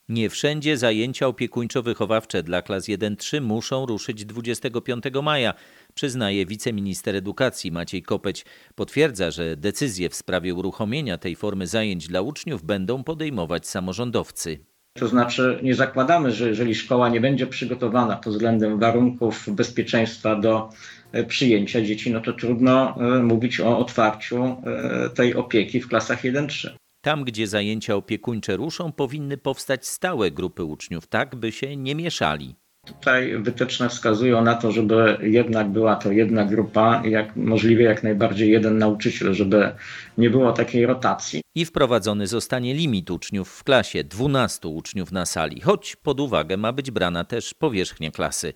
Nie 0.09 0.31
wszędzie 0.31 0.77
zajęcia 0.77 1.27
opiekuńczo-wychowawcze 1.27 2.43
dla 2.43 2.63
klas 2.63 2.89
1-3 2.89 3.41
muszą 3.41 3.87
ruszyć 3.87 4.25
25 4.25 5.05
maja, 5.23 5.55
przyznaje 5.95 6.47
wiceminister 6.47 7.17
edukacji 7.17 7.73
Maciej 7.73 8.03
Kopeć. 8.03 8.45
Potwierdza, 8.75 9.31
że 9.31 9.57
decyzje 9.57 10.09
w 10.09 10.15
sprawie 10.15 10.55
uruchomienia 10.55 11.19
tej 11.19 11.37
formy 11.37 11.67
zajęć 11.67 12.09
dla 12.09 12.21
uczniów 12.21 12.65
będą 12.65 13.05
podejmować 13.05 13.67
samorządowcy. 13.67 14.59
To 14.99 15.09
znaczy, 15.09 15.61
nie 15.63 15.75
zakładamy, 15.75 16.33
że 16.33 16.49
jeżeli 16.49 16.75
szkoła 16.75 17.09
nie 17.09 17.21
będzie 17.21 17.47
przygotowana 17.47 18.17
pod 18.17 18.33
względem 18.33 18.79
warunków 18.79 19.47
bezpieczeństwa 19.49 20.37
do 20.37 20.69
e, 21.13 21.25
przyjęcia 21.25 21.83
dzieci, 21.83 22.13
no 22.13 22.21
to 22.21 22.33
trudno 22.33 22.97
e, 22.97 23.23
mówić 23.23 23.61
o 23.61 23.79
otwarciu 23.79 24.45
e, 24.45 25.11
tej 25.11 25.35
opieki 25.35 25.81
w 25.81 25.89
klasach 25.89 26.23
1-3. 26.23 26.71
Tam, 27.05 27.25
gdzie 27.25 27.47
zajęcia 27.47 27.95
opiekuńcze 27.95 28.57
ruszą, 28.57 28.93
powinny 28.93 29.37
powstać 29.37 29.87
stałe 29.87 30.31
grupy 30.31 30.65
uczniów, 30.65 31.07
tak 31.07 31.37
by 31.37 31.53
się 31.53 31.77
nie 31.77 31.95
mieszali. 31.95 32.55
Tutaj 32.87 33.43
wytyczne 33.43 33.89
wskazują 33.89 34.45
na 34.45 34.55
to, 34.55 34.73
żeby 34.73 35.19
jednak 35.23 35.71
była 35.71 35.97
to 35.97 36.13
jedna 36.13 36.45
grupa, 36.45 37.03
jak 37.05 37.37
możliwie 37.37 37.85
jak 37.85 38.03
najbardziej 38.03 38.51
jeden 38.51 38.79
nauczyciel, 38.79 39.35
żeby 39.35 39.73
nie 40.19 40.31
było 40.31 40.53
takiej 40.53 40.87
rotacji. 40.87 41.41
I 41.55 41.65
wprowadzony 41.65 42.27
zostanie 42.27 42.75
limit 42.75 43.11
uczniów 43.11 43.49
w 43.49 43.65
klasie 43.65 44.05
12 44.05 44.69
uczniów 44.69 45.13
na 45.13 45.27
sali, 45.27 45.61
choć 45.61 45.97
pod 45.97 46.21
uwagę 46.21 46.57
ma 46.57 46.73
być 46.73 46.91
brana 46.91 47.25
też 47.25 47.55
powierzchnia 47.55 48.11
klasy. 48.11 48.55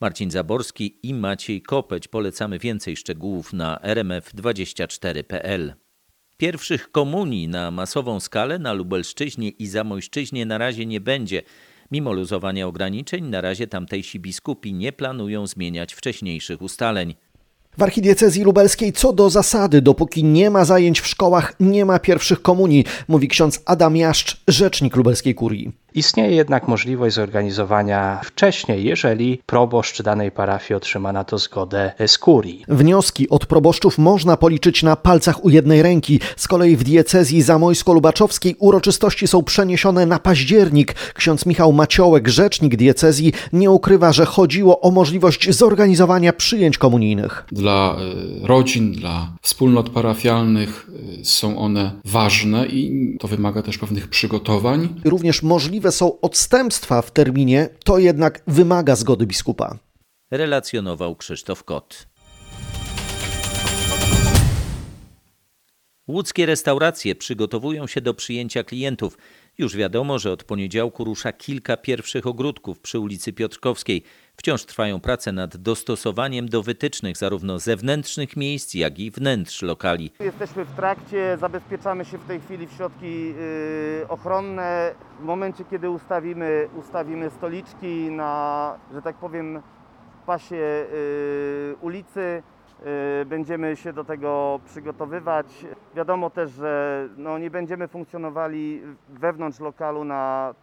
Marcin 0.00 0.30
Zaborski 0.30 0.98
i 1.02 1.14
Maciej 1.14 1.62
Kopeć 1.62 2.08
polecamy 2.08 2.58
więcej 2.58 2.96
szczegółów 2.96 3.52
na 3.52 3.76
rmf24.pl. 3.76 5.83
Pierwszych 6.36 6.92
komunii 6.92 7.48
na 7.48 7.70
masową 7.70 8.20
skalę 8.20 8.58
na 8.58 8.72
Lubelszczyźnie 8.72 9.48
i 9.48 9.66
Zamojszczyźnie 9.66 10.46
na 10.46 10.58
razie 10.58 10.86
nie 10.86 11.00
będzie. 11.00 11.42
Mimo 11.90 12.12
luzowania 12.12 12.66
ograniczeń, 12.66 13.24
na 13.24 13.40
razie 13.40 13.66
tamtejsi 13.66 14.20
biskupi 14.20 14.74
nie 14.74 14.92
planują 14.92 15.46
zmieniać 15.46 15.94
wcześniejszych 15.94 16.62
ustaleń. 16.62 17.14
W 17.78 17.82
archidiecezji 17.82 18.44
lubelskiej 18.44 18.92
co 18.92 19.12
do 19.12 19.30
zasady, 19.30 19.82
dopóki 19.82 20.24
nie 20.24 20.50
ma 20.50 20.64
zajęć 20.64 21.00
w 21.00 21.06
szkołach, 21.06 21.54
nie 21.60 21.84
ma 21.84 21.98
pierwszych 21.98 22.42
komunii, 22.42 22.84
mówi 23.08 23.28
ksiądz 23.28 23.62
Adam 23.66 23.96
Jaszcz, 23.96 24.36
rzecznik 24.48 24.96
lubelskiej 24.96 25.34
kurii. 25.34 25.83
Istnieje 25.94 26.36
jednak 26.36 26.68
możliwość 26.68 27.14
zorganizowania 27.14 28.20
wcześniej, 28.24 28.84
jeżeli 28.84 29.38
proboszcz 29.46 30.02
danej 30.02 30.30
parafii 30.30 30.76
otrzyma 30.76 31.12
na 31.12 31.24
to 31.24 31.38
zgodę 31.38 31.92
z 32.06 32.18
kurii. 32.18 32.64
Wnioski 32.68 33.28
od 33.28 33.46
proboszczów 33.46 33.98
można 33.98 34.36
policzyć 34.36 34.82
na 34.82 34.96
palcach 34.96 35.44
u 35.44 35.50
jednej 35.50 35.82
ręki. 35.82 36.20
Z 36.36 36.48
kolei 36.48 36.76
w 36.76 36.84
diecezji 36.84 37.42
zamojsko-lubaczowskiej 37.42 38.54
uroczystości 38.58 39.26
są 39.26 39.42
przeniesione 39.42 40.06
na 40.06 40.18
październik. 40.18 40.94
Ksiądz 41.14 41.46
Michał 41.46 41.72
Maciołek, 41.72 42.28
rzecznik 42.28 42.76
diecezji, 42.76 43.32
nie 43.52 43.70
ukrywa, 43.70 44.12
że 44.12 44.26
chodziło 44.26 44.80
o 44.80 44.90
możliwość 44.90 45.50
zorganizowania 45.50 46.32
przyjęć 46.32 46.78
komunijnych. 46.78 47.44
Dla 47.52 47.96
e, 48.42 48.46
rodzin, 48.46 48.92
dla 48.92 49.32
wspólnot 49.42 49.90
parafialnych 49.90 50.90
e, 51.20 51.24
są 51.24 51.58
one 51.58 51.92
ważne 52.04 52.66
i 52.66 53.16
to 53.20 53.28
wymaga 53.28 53.62
też 53.62 53.78
pewnych 53.78 54.08
przygotowań. 54.08 54.88
Również 55.04 55.42
możliwe 55.42 55.83
są 55.92 56.20
odstępstwa 56.20 57.02
w 57.02 57.10
terminie, 57.10 57.68
to 57.84 57.98
jednak 57.98 58.42
wymaga 58.46 58.96
zgody 58.96 59.26
biskupa. 59.26 59.78
Relacjonował 60.30 61.16
Krzysztof 61.16 61.64
Kot. 61.64 62.06
Łódzkie 66.08 66.46
restauracje 66.46 67.14
przygotowują 67.14 67.86
się 67.86 68.00
do 68.00 68.14
przyjęcia 68.14 68.64
klientów. 68.64 69.18
Już 69.58 69.76
wiadomo, 69.76 70.18
że 70.18 70.32
od 70.32 70.44
poniedziałku 70.44 71.04
rusza 71.04 71.32
kilka 71.32 71.76
pierwszych 71.76 72.26
ogródków 72.26 72.80
przy 72.80 72.98
ulicy 72.98 73.32
Piotrkowskiej. 73.32 74.02
Wciąż 74.44 74.64
trwają 74.64 75.00
prace 75.00 75.32
nad 75.32 75.56
dostosowaniem 75.56 76.48
do 76.48 76.62
wytycznych 76.62 77.16
zarówno 77.16 77.58
zewnętrznych 77.58 78.36
miejsc, 78.36 78.74
jak 78.74 78.98
i 78.98 79.10
wnętrz 79.10 79.62
lokali. 79.62 80.10
Jesteśmy 80.20 80.64
w 80.64 80.72
trakcie, 80.76 81.36
zabezpieczamy 81.40 82.04
się 82.04 82.18
w 82.18 82.24
tej 82.24 82.40
chwili 82.40 82.66
w 82.66 82.72
środki 82.72 83.28
yy, 83.28 84.08
ochronne. 84.08 84.94
W 85.20 85.24
momencie, 85.24 85.64
kiedy 85.64 85.90
ustawimy, 85.90 86.68
ustawimy 86.76 87.30
stoliczki 87.30 88.10
na, 88.10 88.78
że 88.92 89.02
tak 89.02 89.16
powiem, 89.16 89.62
pasie 90.26 90.56
yy, 90.56 91.76
ulicy, 91.80 92.42
yy, 92.84 93.24
będziemy 93.26 93.76
się 93.76 93.92
do 93.92 94.04
tego 94.04 94.60
przygotowywać. 94.66 95.46
Wiadomo 95.96 96.30
też, 96.30 96.50
że 96.50 97.08
no, 97.16 97.38
nie 97.38 97.50
będziemy 97.50 97.88
funkcjonowali 97.88 98.82
wewnątrz 99.08 99.60
lokalu 99.60 100.04
na 100.04 100.54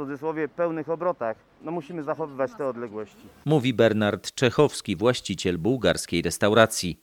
cudzysłowie 0.00 0.48
pełnych 0.48 0.88
obrotach. 0.88 1.36
No 1.62 1.70
musimy 1.70 2.02
zachowywać 2.02 2.50
te 2.58 2.66
odległości. 2.66 3.26
Mówi 3.44 3.74
Bernard 3.74 4.34
Czechowski, 4.34 4.96
właściciel 4.96 5.58
bułgarskiej 5.58 6.22
restauracji. 6.22 7.00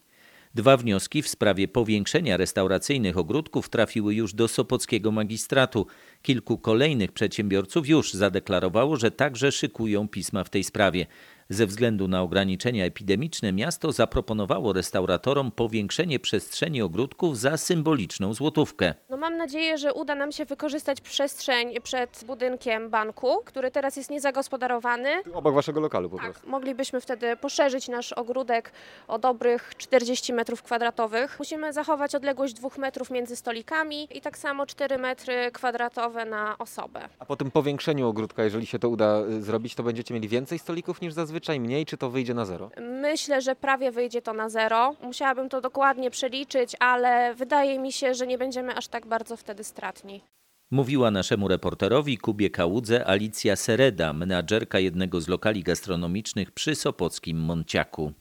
Dwa 0.56 0.78
wnioski 0.78 1.22
w 1.22 1.28
sprawie 1.28 1.68
powiększenia 1.68 2.38
restauracyjnych 2.38 3.18
ogródków 3.18 3.70
trafiły 3.70 4.16
już 4.16 4.34
do 4.34 4.48
Sopockiego 4.48 5.12
magistratu. 5.12 5.88
Kilku 6.22 6.58
kolejnych 6.58 7.12
przedsiębiorców 7.12 7.88
już 7.88 8.14
zadeklarowało, 8.14 8.96
że 8.96 9.12
także 9.12 9.52
szykują 9.52 10.08
pisma 10.08 10.44
w 10.44 10.50
tej 10.50 10.64
sprawie. 10.64 11.06
Ze 11.50 11.66
względu 11.66 12.08
na 12.08 12.22
ograniczenia 12.22 12.86
epidemiczne 12.86 13.54
miasto 13.54 13.92
zaproponowało 13.92 14.74
restauratorom 14.74 15.52
powiększenie 15.52 16.20
przestrzeni 16.20 16.82
ogródków 16.82 17.38
za 17.40 17.58
symboliczną 17.58 18.34
złotówkę. 18.34 18.94
No 19.10 19.18
mam 19.18 19.38
nadzieję, 19.38 19.78
że 19.78 19.94
uda 19.94 20.16
nam 20.16 20.32
się 20.32 20.46
wykorzystać 20.46 21.02
przestrzeń 21.02 21.74
przed 21.84 22.24
budynkiem 22.28 22.90
banku, 22.90 23.38
który 23.46 23.72
teraz 23.72 23.96
jest 23.98 24.10
niezagospodarowany. 24.10 25.10
Obok 25.34 25.56
waszego 25.56 25.80
lokalu 25.80 26.10
po 26.10 26.18
prostu. 26.18 26.50
Moglibyśmy 26.50 27.02
wtedy 27.02 27.38
poszerzyć 27.38 27.88
nasz 27.88 28.14
ogródek 28.14 28.72
o 29.08 29.20
dobrych 29.20 29.74
40 29.78 30.34
metrów 30.34 30.64
kwadratowych. 30.64 31.36
Musimy 31.40 31.74
zachować 31.74 32.16
odległość 32.16 32.54
2 32.54 32.70
metrów 32.78 33.10
między 33.10 33.36
stolikami 33.36 34.08
i 34.18 34.22
tak 34.22 34.38
samo 34.38 34.66
4 34.66 34.98
metry 34.98 35.52
kwadratowe 35.54 36.26
na 36.26 36.58
osobę. 36.58 37.10
A 37.20 37.26
po 37.26 37.36
tym 37.36 37.52
powiększeniu 37.52 38.08
ogródka, 38.08 38.44
jeżeli 38.44 38.66
się 38.66 38.80
to 38.80 38.90
uda 38.90 39.22
y, 39.30 39.42
zrobić, 39.44 39.76
to 39.76 39.84
będziecie 39.84 40.14
mieli 40.14 40.28
więcej 40.28 40.60
stolików 40.60 41.02
niż 41.02 41.14
zazwyczaj, 41.14 41.37
mniej, 41.60 41.86
czy 41.86 41.98
to 41.98 42.10
wyjdzie 42.10 42.34
na 42.34 42.46
zero? 42.46 42.72
Myślę, 42.82 43.42
że 43.42 43.56
prawie 43.56 43.92
wyjdzie 43.92 44.22
to 44.22 44.34
na 44.34 44.50
zero. 44.50 44.96
Musiałabym 45.04 45.50
to 45.50 45.62
dokładnie 45.62 46.12
przeliczyć, 46.12 46.76
ale 46.80 47.36
wydaje 47.36 47.80
mi 47.80 47.92
się, 47.92 48.14
że 48.14 48.28
nie 48.28 48.38
będziemy 48.38 48.76
aż 48.76 48.88
tak 48.88 49.06
bardzo 49.06 49.38
wtedy 49.38 49.64
stratni. 49.64 50.24
Mówiła 50.72 51.12
naszemu 51.12 51.48
reporterowi 51.48 52.18
Kubie 52.18 52.50
Kałudze 52.50 53.08
Alicja 53.08 53.56
Sereda, 53.56 54.14
menadżerka 54.14 54.80
jednego 54.80 55.22
z 55.22 55.28
lokali 55.28 55.64
gastronomicznych 55.64 56.52
przy 56.52 56.76
Sopockim 56.76 57.38
Monciaku. 57.38 58.14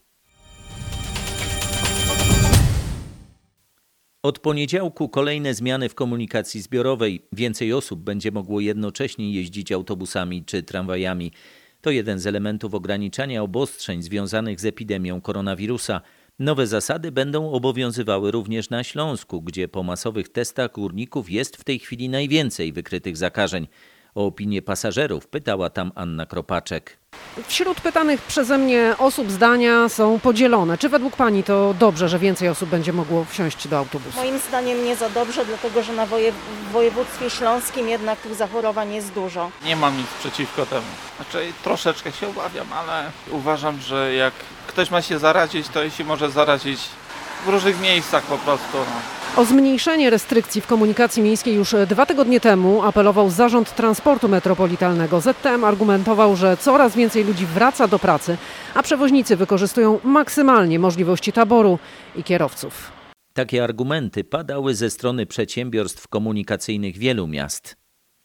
Od 4.22 4.38
poniedziałku 4.38 5.08
kolejne 5.08 5.54
zmiany 5.54 5.88
w 5.88 5.94
komunikacji 5.94 6.62
zbiorowej. 6.62 7.26
Więcej 7.32 7.72
osób 7.72 8.00
będzie 8.00 8.32
mogło 8.32 8.60
jednocześnie 8.60 9.32
jeździć 9.32 9.72
autobusami 9.72 10.44
czy 10.44 10.62
tramwajami. 10.62 11.32
To 11.80 11.90
jeden 11.90 12.18
z 12.18 12.26
elementów 12.26 12.74
ograniczania 12.74 13.42
obostrzeń 13.42 14.02
związanych 14.02 14.60
z 14.60 14.64
epidemią 14.64 15.20
koronawirusa. 15.20 16.00
Nowe 16.38 16.66
zasady 16.66 17.12
będą 17.12 17.50
obowiązywały 17.50 18.30
również 18.30 18.70
na 18.70 18.84
Śląsku, 18.84 19.42
gdzie 19.42 19.68
po 19.68 19.82
masowych 19.82 20.28
testach 20.28 20.72
górników 20.72 21.30
jest 21.30 21.56
w 21.56 21.64
tej 21.64 21.78
chwili 21.78 22.08
najwięcej 22.08 22.72
wykrytych 22.72 23.16
zakażeń. 23.16 23.68
O 24.16 24.26
opinię 24.26 24.62
pasażerów 24.62 25.26
pytała 25.26 25.70
tam 25.70 25.92
Anna 25.94 26.26
Kropaczek. 26.26 26.96
Wśród 27.46 27.80
pytanych 27.80 28.22
przeze 28.22 28.58
mnie 28.58 28.94
osób 28.98 29.30
zdania 29.30 29.88
są 29.88 30.20
podzielone. 30.20 30.78
Czy 30.78 30.88
według 30.88 31.16
Pani 31.16 31.44
to 31.44 31.74
dobrze, 31.74 32.08
że 32.08 32.18
więcej 32.18 32.48
osób 32.48 32.68
będzie 32.68 32.92
mogło 32.92 33.24
wsiąść 33.24 33.68
do 33.68 33.78
autobusu? 33.78 34.16
Moim 34.16 34.38
zdaniem 34.38 34.84
nie 34.84 34.96
za 34.96 35.08
dobrze, 35.08 35.44
dlatego 35.44 35.82
że 35.82 35.92
na 35.92 36.06
woje, 36.06 36.32
w 36.32 36.72
województwie 36.72 37.30
śląskim 37.30 37.88
jednak 37.88 38.18
tych 38.20 38.34
zachorowań 38.34 38.94
jest 38.94 39.12
dużo. 39.12 39.50
Nie 39.64 39.76
mam 39.76 39.96
nic 39.98 40.06
przeciwko 40.20 40.66
temu. 40.66 40.86
Znaczy 41.16 41.52
troszeczkę 41.64 42.12
się 42.12 42.28
obawiam, 42.28 42.72
ale 42.72 43.10
uważam, 43.30 43.80
że 43.80 44.14
jak 44.14 44.34
ktoś 44.66 44.90
ma 44.90 45.02
się 45.02 45.18
zarazić, 45.18 45.68
to 45.68 45.90
się 45.90 46.04
może 46.04 46.30
zarazić 46.30 46.80
w 47.46 47.48
różnych 47.48 47.80
miejscach 47.80 48.22
po 48.22 48.38
prostu. 48.38 48.76
No. 48.76 49.15
O 49.36 49.44
zmniejszenie 49.44 50.10
restrykcji 50.10 50.60
w 50.60 50.66
komunikacji 50.66 51.22
miejskiej 51.22 51.54
już 51.54 51.74
dwa 51.88 52.06
tygodnie 52.06 52.40
temu 52.40 52.82
apelował 52.82 53.30
Zarząd 53.30 53.74
Transportu 53.74 54.28
Metropolitalnego. 54.28 55.20
ZTM 55.20 55.64
argumentował, 55.64 56.36
że 56.36 56.56
coraz 56.56 56.96
więcej 56.96 57.24
ludzi 57.24 57.46
wraca 57.46 57.88
do 57.88 57.98
pracy, 57.98 58.36
a 58.74 58.82
przewoźnicy 58.82 59.36
wykorzystują 59.36 60.00
maksymalnie 60.04 60.78
możliwości 60.78 61.32
taboru 61.32 61.78
i 62.16 62.24
kierowców. 62.24 62.92
Takie 63.32 63.64
argumenty 63.64 64.24
padały 64.24 64.74
ze 64.74 64.90
strony 64.90 65.26
przedsiębiorstw 65.26 66.08
komunikacyjnych 66.08 66.98
wielu 66.98 67.26
miast. 67.26 67.76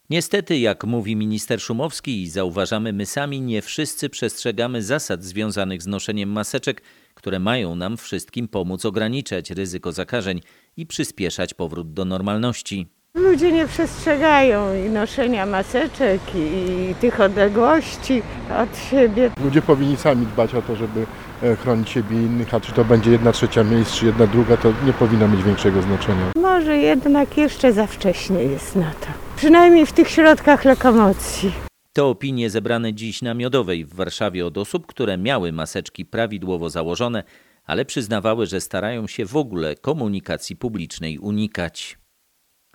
Niestety, 0.10 0.58
jak 0.58 0.84
mówi 0.84 1.16
minister 1.16 1.62
Szumowski 1.62 2.22
i 2.22 2.30
zauważamy 2.30 2.94
my 2.94 3.06
sami, 3.06 3.42
nie 3.42 3.62
wszyscy 3.62 4.10
przestrzegamy 4.10 4.84
zasad 4.84 5.24
związanych 5.24 5.82
z 5.82 5.88
noszeniem 5.88 6.30
maseczek, 6.30 6.82
które 7.14 7.40
mają 7.40 7.76
nam 7.76 7.98
wszystkim 7.98 8.48
pomóc 8.48 8.86
ograniczać 8.86 9.52
ryzyko 9.52 9.92
zakażeń 9.92 10.42
i 10.78 10.86
przyspieszać 10.86 11.54
powrót 11.54 11.94
do 11.94 12.06
normalności. 12.06 12.88
Ludzie 13.16 13.52
nie 13.52 13.68
przestrzegają 13.68 14.86
i 14.86 14.90
noszenia 14.90 15.46
maseczek 15.46 16.22
i 16.36 16.96
tych 17.02 17.20
odległości 17.20 18.22
od 18.64 18.78
siebie. 18.78 19.32
Ludzie 19.44 19.62
powinni 19.62 19.98
sami 19.98 20.26
dbać 20.26 20.56
o 20.56 20.62
to, 20.62 20.76
żeby 20.76 21.06
e, 21.44 21.56
chronić 21.56 21.90
siebie 21.90 22.18
i 22.18 22.22
innych, 22.22 22.54
a 22.54 22.60
czy 22.60 22.72
to 22.72 22.86
będzie 22.86 23.12
jedna 23.12 23.32
trzecia 23.32 23.64
miejsc, 23.64 23.92
czy 23.92 24.06
jedna 24.06 24.28
druga, 24.28 24.58
to 24.58 24.74
nie 24.86 24.94
powinno 24.94 25.28
mieć 25.28 25.44
większego 25.44 25.82
znaczenia. 25.82 26.32
Może 26.36 26.78
jednak 26.78 27.38
jeszcze 27.38 27.74
za 27.74 27.88
wcześnie 27.88 28.44
jest 28.44 28.76
na 28.76 28.92
to. 28.92 29.08
Przynajmniej 29.36 29.86
w 29.86 29.94
tych 29.94 30.10
środkach 30.10 30.66
lokomocji. 30.66 31.71
To 31.94 32.10
opinie 32.10 32.50
zebrane 32.50 32.94
dziś 32.94 33.22
na 33.22 33.34
Miodowej 33.34 33.86
w 33.86 33.94
Warszawie 33.94 34.46
od 34.46 34.58
osób, 34.58 34.88
które 34.88 35.18
miały 35.18 35.52
maseczki 35.52 36.06
prawidłowo 36.06 36.70
założone, 36.70 37.24
ale 37.66 37.86
przyznawały, 37.86 38.46
że 38.46 38.62
starają 38.62 39.08
się 39.08 39.26
w 39.26 39.36
ogóle 39.36 39.76
komunikacji 39.76 40.56
publicznej 40.56 41.20
unikać. 41.20 41.98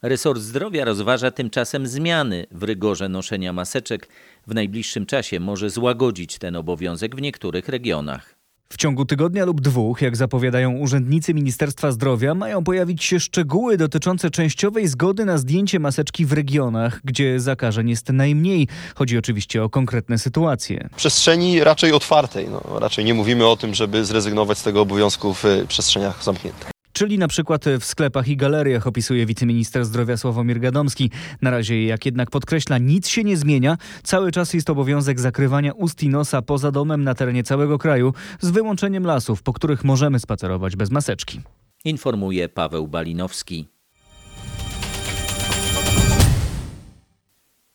Resort 0.03 0.41
zdrowia 0.41 0.85
rozważa 0.85 1.31
tymczasem 1.31 1.87
zmiany 1.87 2.47
w 2.51 2.63
rygorze 2.63 3.09
noszenia 3.09 3.53
maseczek. 3.53 4.09
W 4.47 4.55
najbliższym 4.55 5.07
czasie 5.07 5.41
może 5.41 5.71
złagodzić 5.71 6.39
ten 6.39 6.57
obowiązek 6.57 7.17
w 7.17 7.21
niektórych 7.21 7.69
regionach. 7.69 8.36
W 8.69 8.77
ciągu 8.77 9.05
tygodnia 9.05 9.45
lub 9.45 9.61
dwóch, 9.61 10.03
jak 10.03 10.17
zapowiadają 10.17 10.73
urzędnicy 10.73 11.35
Ministerstwa 11.35 11.93
Zdrowia, 11.93 12.35
mają 12.35 12.65
pojawić 12.65 13.05
się 13.05 13.21
szczegóły 13.21 13.77
dotyczące 13.77 14.31
częściowej 14.31 14.89
zgody 14.89 15.25
na 15.25 15.39
zdjęcie 15.39 15.79
maseczki 15.79 16.27
w 16.27 16.33
regionach, 16.33 17.01
gdzie 17.05 17.41
zakażeń 17.41 17.91
jest 17.91 18.09
najmniej. 18.09 18.69
Chodzi 18.95 19.19
oczywiście 19.19 19.63
o 19.63 19.71
konkretne 19.71 20.19
sytuacje. 20.19 20.89
Przestrzeni 20.97 21.65
raczej 21.65 21.93
otwartej. 21.93 22.49
No, 22.51 22.79
raczej 22.79 23.05
nie 23.05 23.15
mówimy 23.15 23.47
o 23.47 23.57
tym, 23.57 23.75
żeby 23.75 24.05
zrezygnować 24.05 24.59
z 24.59 24.63
tego 24.63 24.81
obowiązku 24.81 25.35
w 25.35 25.45
przestrzeniach 25.69 26.25
zamkniętych. 26.25 26.76
Czyli 26.97 27.19
na 27.19 27.29
przykład 27.29 27.65
w 27.81 27.85
sklepach 27.85 28.29
i 28.29 28.37
galeriach, 28.37 28.87
opisuje 28.87 29.27
wiceminister 29.27 29.85
zdrowia 29.85 30.17
Sławomir 30.17 30.61
Gadomski. 30.61 31.11
Na 31.43 31.51
razie, 31.51 31.85
jak 31.85 32.07
jednak 32.07 32.31
podkreśla, 32.31 32.79
nic 32.79 33.09
się 33.09 33.25
nie 33.25 33.37
zmienia. 33.37 33.77
Cały 34.03 34.33
czas 34.33 34.55
jest 34.55 34.71
obowiązek 34.71 35.21
zakrywania 35.21 35.73
ust 35.73 36.03
i 36.03 36.09
nosa 36.09 36.43
poza 36.43 36.71
domem 36.71 37.05
na 37.05 37.15
terenie 37.15 37.43
całego 37.43 37.79
kraju, 37.79 38.15
z 38.41 38.51
wyłączeniem 38.51 39.05
lasów, 39.05 39.43
po 39.43 39.53
których 39.53 39.85
możemy 39.85 40.19
spacerować 40.19 40.77
bez 40.77 40.91
maseczki. 40.91 41.41
Informuje 41.85 42.49
Paweł 42.49 42.89
Balinowski. 42.89 43.67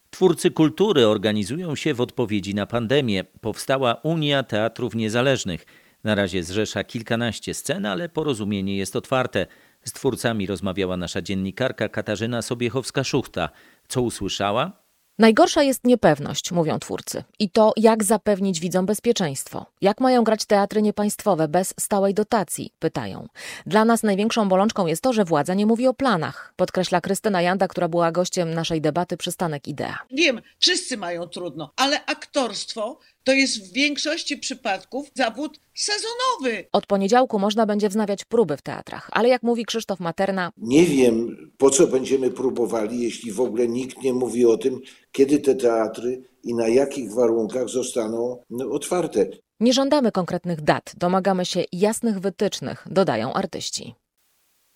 Twórcy 0.09 0.51
kultury 0.51 1.07
organizują 1.07 1.75
się 1.75 1.93
w 1.93 2.01
odpowiedzi 2.01 2.55
na 2.55 2.65
pandemię. 2.65 3.23
Powstała 3.41 3.93
Unia 3.93 4.43
Teatrów 4.43 4.95
Niezależnych. 4.95 5.65
Na 6.03 6.15
razie 6.15 6.43
zrzesza 6.43 6.83
kilkanaście 6.83 7.53
scen, 7.53 7.85
ale 7.85 8.09
porozumienie 8.09 8.77
jest 8.77 8.95
otwarte. 8.95 9.47
Z 9.83 9.91
twórcami 9.91 10.47
rozmawiała 10.47 10.97
nasza 10.97 11.21
dziennikarka 11.21 11.89
Katarzyna 11.89 12.39
Sobiechowska-Szuchta. 12.39 13.49
Co 13.87 14.01
usłyszała? 14.01 14.81
Najgorsza 15.19 15.63
jest 15.63 15.83
niepewność, 15.83 16.51
mówią 16.51 16.79
twórcy. 16.79 17.23
I 17.39 17.49
to, 17.49 17.73
jak 17.77 18.03
zapewnić 18.03 18.59
widzom 18.59 18.85
bezpieczeństwo. 18.85 19.65
Jak 19.81 20.01
mają 20.01 20.23
grać 20.23 20.45
teatry 20.45 20.81
niepaństwowe 20.81 21.47
bez 21.47 21.73
stałej 21.79 22.13
dotacji, 22.13 22.73
pytają. 22.79 23.27
Dla 23.65 23.85
nas 23.85 24.03
największą 24.03 24.49
bolączką 24.49 24.87
jest 24.87 25.01
to, 25.01 25.13
że 25.13 25.25
władza 25.25 25.53
nie 25.53 25.65
mówi 25.65 25.87
o 25.87 25.93
planach, 25.93 26.53
podkreśla 26.55 27.01
Krystyna 27.01 27.41
Janda, 27.41 27.67
która 27.67 27.87
była 27.87 28.11
gościem 28.11 28.53
naszej 28.53 28.81
debaty 28.81 29.17
Przystanek 29.17 29.67
Idea. 29.67 29.97
Wiem, 30.11 30.41
wszyscy 30.59 30.97
mają 30.97 31.27
trudno, 31.27 31.73
ale 31.75 32.05
aktorstwo 32.05 32.99
to 33.23 33.33
jest 33.33 33.69
w 33.69 33.73
większości 33.73 34.37
przypadków 34.37 35.11
zawód 35.15 35.59
sezonowy. 35.75 36.65
Od 36.71 36.85
poniedziałku 36.85 37.39
można 37.39 37.65
będzie 37.65 37.89
wznawiać 37.89 38.25
próby 38.25 38.57
w 38.57 38.61
teatrach, 38.61 39.09
ale 39.11 39.29
jak 39.29 39.43
mówi 39.43 39.65
Krzysztof 39.65 39.99
Materna, 39.99 40.51
Nie 40.57 40.85
wiem, 40.85 41.51
po 41.57 41.69
co 41.69 41.87
będziemy 41.87 42.31
próbowali, 42.31 42.99
jeśli 43.03 43.31
w 43.31 43.39
ogóle 43.41 43.67
nikt 43.67 44.03
nie 44.03 44.13
mówi 44.13 44.45
o 44.45 44.57
tym, 44.57 44.79
kiedy 45.11 45.39
te 45.39 45.55
teatry 45.55 46.23
i 46.43 46.53
na 46.53 46.67
jakich 46.67 47.13
warunkach 47.13 47.69
zostaną 47.69 48.43
no, 48.49 48.71
otwarte. 48.71 49.25
nie 49.59 49.73
żądamy 49.73 50.11
konkretnych 50.11 50.61
dat, 50.61 50.93
domagamy 50.97 51.45
się 51.45 51.63
jasnych 51.71 52.19
wytycznych, 52.19 52.87
dodają 52.91 53.33
artyści. 53.33 53.95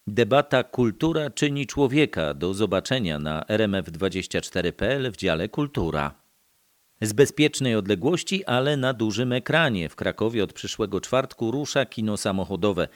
Debata 0.07 0.63
Kultura 0.63 1.29
czyni 1.29 1.67
człowieka. 1.67 2.33
Do 2.33 2.53
zobaczenia 2.53 3.19
na 3.19 3.41
rmf24.pl 3.49 5.11
w 5.11 5.17
dziale 5.17 5.49
Kultura. 5.49 6.24
Z 7.01 7.13
bezpiecznej 7.13 7.75
odległości, 7.75 8.45
ale 8.45 8.77
na 8.77 8.93
dużym 8.93 9.31
ekranie. 9.31 9.89
W 9.89 9.95
Krakowie 9.95 10.43
od 10.43 10.53
przyszłego 10.53 11.01
czwartku 11.01 11.51
rusza 11.51 11.85
kino 11.85 12.17
samochodowe. 12.17 12.87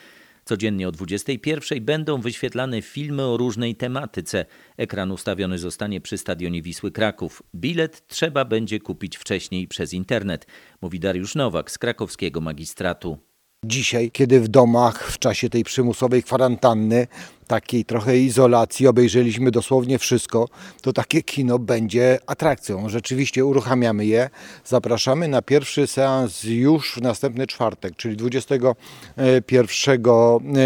Codziennie 0.46 0.88
o 0.88 0.92
21 0.92 1.86
będą 1.86 2.22
wyświetlane 2.22 2.82
filmy 2.82 3.24
o 3.24 3.38
różnej 3.38 3.76
tematyce. 3.76 4.46
Ekran 4.78 5.12
ustawiony 5.12 5.58
zostanie 5.58 6.02
przy 6.02 6.18
stadionie 6.18 6.62
Wisły 6.62 6.92
Kraków. 6.92 7.44
Bilet 7.56 8.08
trzeba 8.08 8.46
będzie 8.46 8.80
kupić 8.80 9.18
wcześniej 9.18 9.68
przez 9.68 9.94
internet, 9.94 10.48
mówi 10.82 11.00
Dariusz 11.00 11.36
Nowak 11.36 11.72
z 11.72 11.78
krakowskiego 11.78 12.42
magistratu. 12.42 13.29
Dzisiaj, 13.66 14.12
kiedy 14.12 14.40
w 14.40 14.48
domach 14.48 15.12
w 15.12 15.20
czasie 15.20 15.50
tej 15.50 15.64
przymusowej 15.64 16.24
kwarantanny, 16.24 17.08
takiej 17.48 17.86
trochę 17.86 18.18
izolacji, 18.18 18.88
obejrzeliśmy 18.88 19.52
dosłownie 19.52 20.00
wszystko, 20.00 20.48
to 20.82 20.94
takie 20.94 21.22
kino 21.22 21.60
będzie 21.60 22.20
atrakcją. 22.28 22.90
Rzeczywiście 22.90 23.46
uruchamiamy 23.46 24.06
je. 24.06 24.30
Zapraszamy 24.66 25.28
na 25.28 25.42
pierwszy 25.42 25.88
seans 25.88 26.44
już 26.44 26.96
w 26.96 27.02
następny 27.02 27.48
czwartek, 27.48 27.96
czyli 27.96 28.18
21 28.18 30.02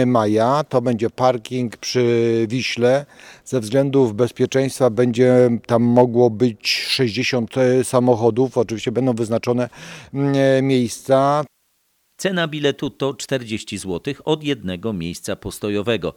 maja. 0.06 0.64
To 0.70 0.82
będzie 0.82 1.10
parking 1.10 1.78
przy 1.78 2.46
Wiśle. 2.50 3.06
Ze 3.46 3.60
względów 3.60 4.16
bezpieczeństwa 4.16 4.90
będzie 4.90 5.50
tam 5.68 5.84
mogło 5.84 6.30
być 6.30 6.70
60 6.70 7.56
samochodów. 7.84 8.58
Oczywiście 8.58 8.92
będą 8.92 9.14
wyznaczone 9.14 9.70
mm, 10.14 10.66
miejsca. 10.66 11.44
Cena 12.24 12.48
biletu 12.48 12.90
to 12.90 13.14
40 13.14 13.78
zł 13.78 14.14
od 14.26 14.44
jednego 14.44 14.94
miejsca 14.94 15.36
postojowego. 15.36 16.14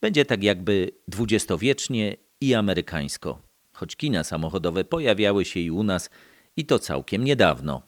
Będzie 0.00 0.24
tak 0.24 0.42
jakby 0.42 0.90
dwudziestowiecznie 1.08 2.16
i 2.40 2.54
amerykańsko. 2.54 3.42
Choć 3.72 3.96
kina 3.96 4.24
samochodowe 4.24 4.84
pojawiały 4.84 5.44
się 5.44 5.60
i 5.60 5.70
u 5.70 5.82
nas 5.82 6.10
i 6.56 6.64
to 6.66 6.78
całkiem 6.78 7.24
niedawno. 7.24 7.82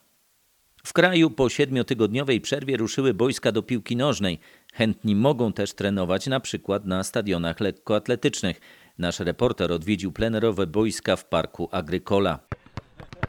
W 0.85 0.93
kraju 0.93 1.31
po 1.31 1.49
siedmiotygodniowej 1.49 2.41
przerwie 2.41 2.77
ruszyły 2.77 3.15
boiska 3.15 3.53
do 3.53 3.63
piłki 3.63 3.97
nożnej. 3.97 4.39
Chętni 4.75 5.17
mogą 5.17 5.53
też 5.53 5.73
trenować 5.73 6.27
na 6.27 6.41
przykład 6.41 6.85
na 6.87 7.05
stadionach 7.05 7.61
lekkoatletycznych. 7.61 8.61
Nasz 8.99 9.21
reporter 9.21 9.73
odwiedził 9.73 10.13
plenerowe 10.13 10.67
boiska 10.67 11.17
w 11.17 11.25
parku 11.25 11.69
Agrykola. 11.71 12.39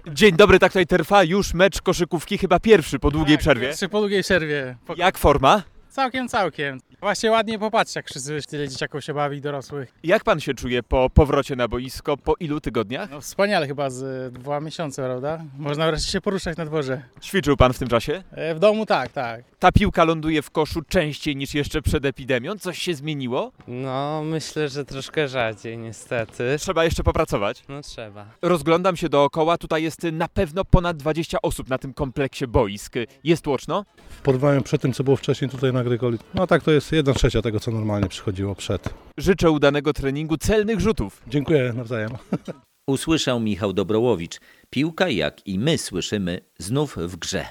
Dzień 0.08 0.36
dobry, 0.36 0.60
tak 0.60 0.72
tutaj 0.72 0.88
trwa 0.88 1.24
już 1.24 1.54
mecz 1.54 1.82
koszykówki, 1.82 2.38
chyba 2.38 2.60
pierwszy 2.60 3.00
po 3.00 3.12
długiej 3.12 3.38
przerwie. 3.38 3.68
Jeszcze 3.68 3.90
po 3.90 4.00
długiej 4.00 4.24
przerwie. 4.24 4.76
Jak 4.98 5.18
forma? 5.18 5.64
Całkiem, 5.94 6.28
całkiem. 6.28 6.80
Właśnie 7.00 7.32
ładnie 7.32 7.60
popatrzeć, 7.60 7.96
jak 7.96 8.10
wszyscy 8.10 8.42
tyle 8.50 8.68
dzieciaków 8.70 9.04
się 9.04 9.14
bawi, 9.14 9.42
dorosłych. 9.42 9.94
Jak 10.04 10.24
pan 10.24 10.40
się 10.40 10.54
czuje 10.54 10.84
po 10.84 11.10
powrocie 11.10 11.56
na 11.56 11.68
boisko 11.68 12.18
po 12.18 12.34
ilu 12.40 12.62
tygodniach? 12.62 13.10
No 13.12 13.22
wspaniale 13.22 13.68
chyba 13.68 13.90
z 13.90 14.34
dwa 14.34 14.60
miesiące, 14.60 15.04
prawda? 15.04 15.44
Można 15.58 15.88
wreszcie 15.88 16.12
się 16.12 16.22
poruszać 16.22 16.58
na 16.58 16.66
dworze. 16.66 17.02
Ćwiczył 17.22 17.58
pan 17.58 17.74
w 17.74 17.80
tym 17.80 17.88
czasie? 17.88 18.24
E, 18.32 18.56
W 18.56 18.60
domu 18.60 18.86
tak, 18.86 19.12
tak. 19.12 19.42
Ta 19.60 19.72
piłka 19.72 20.04
ląduje 20.04 20.42
w 20.42 20.52
koszu 20.52 20.82
częściej 20.82 21.36
niż 21.36 21.54
jeszcze 21.54 21.82
przed 21.82 22.06
epidemią. 22.06 22.58
Coś 22.58 22.78
się 22.80 22.94
zmieniło? 22.96 23.52
No, 23.68 24.22
myślę, 24.26 24.70
że 24.70 24.86
troszkę 24.86 25.28
rzadziej, 25.28 25.78
niestety. 25.78 26.56
Trzeba 26.60 26.84
jeszcze 26.84 27.04
popracować. 27.04 27.64
No 27.70 27.82
trzeba. 27.82 28.26
Rozglądam 28.42 28.96
się 28.98 29.10
dookoła, 29.10 29.58
tutaj 29.58 29.84
jest 29.84 30.04
na 30.04 30.28
pewno 30.28 30.66
ponad 30.66 30.98
20 30.98 31.38
osób 31.42 31.70
na 31.70 31.78
tym 31.78 31.94
kompleksie 31.94 32.48
boisk. 32.48 32.94
Jest 33.24 33.44
tłoczno? 33.44 33.86
W 34.10 34.22
porównaniu 34.22 34.62
przed 34.62 34.82
tym, 34.82 34.94
co 34.94 35.04
było 35.04 35.16
wcześniej 35.18 35.50
tutaj 35.50 35.74
na 35.74 35.83
Grygoli, 35.84 36.18
no 36.34 36.48
tak 36.48 36.64
to 36.64 36.72
jest 36.72 36.92
jedna 36.92 37.14
trzecia 37.14 37.42
tego, 37.42 37.60
co 37.60 37.72
normalnie 37.72 38.10
przychodziło 38.10 38.56
przed. 38.56 38.94
Życzę 39.18 39.52
udanego 39.52 39.94
treningu 39.94 40.38
celnych 40.38 40.80
rzutów. 40.80 41.22
Dziękuję 41.28 41.74
nawzajem. 41.76 42.12
Usłyszał 42.88 43.40
Michał 43.40 43.74
Dobrołowicz. 43.74 44.40
Piłka, 44.70 45.10
jak 45.10 45.48
i 45.48 45.60
my 45.60 45.78
słyszymy, 45.78 46.40
znów 46.60 46.98
w 46.98 47.16
grze. 47.16 47.46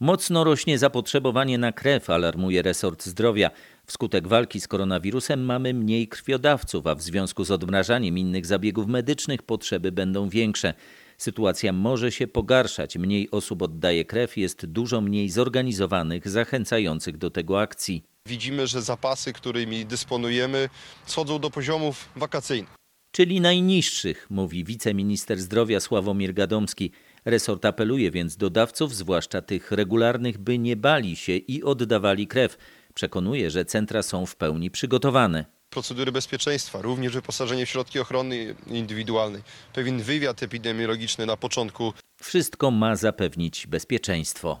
Mocno 0.00 0.44
rośnie 0.44 0.78
zapotrzebowanie 0.78 1.58
na 1.58 1.72
krew, 1.72 2.10
alarmuje 2.10 2.62
resort 2.62 3.04
zdrowia. 3.04 3.50
Wskutek 3.86 4.28
walki 4.28 4.60
z 4.60 4.68
koronawirusem 4.68 5.44
mamy 5.44 5.74
mniej 5.74 6.08
krwiodawców, 6.08 6.86
a 6.86 6.94
w 6.94 7.02
związku 7.02 7.44
z 7.44 7.50
odmrażaniem 7.50 8.18
innych 8.18 8.46
zabiegów 8.46 8.86
medycznych 8.86 9.42
potrzeby 9.42 9.92
będą 9.92 10.28
większe. 10.28 10.74
Sytuacja 11.18 11.72
może 11.72 12.12
się 12.12 12.26
pogarszać, 12.26 12.96
mniej 12.96 13.30
osób 13.30 13.62
oddaje 13.62 14.04
krew, 14.04 14.36
jest 14.36 14.66
dużo 14.66 15.00
mniej 15.00 15.30
zorganizowanych, 15.30 16.28
zachęcających 16.28 17.18
do 17.18 17.30
tego 17.30 17.60
akcji. 17.60 18.02
Widzimy, 18.26 18.66
że 18.66 18.82
zapasy, 18.82 19.32
którymi 19.32 19.86
dysponujemy, 19.86 20.68
schodzą 21.06 21.38
do 21.38 21.50
poziomów 21.50 22.08
wakacyjnych. 22.16 22.74
Czyli 23.10 23.40
najniższych, 23.40 24.26
mówi 24.30 24.64
wiceminister 24.64 25.38
zdrowia 25.40 25.80
Sławomir 25.80 26.34
Gadomski. 26.34 26.92
Resort 27.24 27.64
apeluje 27.64 28.10
więc 28.10 28.36
do 28.36 28.50
dawców, 28.50 28.94
zwłaszcza 28.94 29.42
tych 29.42 29.72
regularnych, 29.72 30.38
by 30.38 30.58
nie 30.58 30.76
bali 30.76 31.16
się 31.16 31.36
i 31.36 31.62
oddawali 31.62 32.26
krew. 32.26 32.58
Przekonuje, 32.94 33.50
że 33.50 33.64
centra 33.64 34.02
są 34.02 34.26
w 34.26 34.36
pełni 34.36 34.70
przygotowane. 34.70 35.55
Procedury 35.76 36.12
bezpieczeństwa, 36.12 36.82
również 36.82 37.12
wyposażenie 37.12 37.66
w 37.66 37.68
środki 37.68 37.98
ochrony 37.98 38.54
indywidualnej, 38.66 39.42
pewien 39.74 40.02
wywiad 40.02 40.42
epidemiologiczny 40.42 41.26
na 41.26 41.36
początku. 41.36 41.92
Wszystko 42.22 42.70
ma 42.70 42.96
zapewnić 42.96 43.66
bezpieczeństwo. 43.66 44.60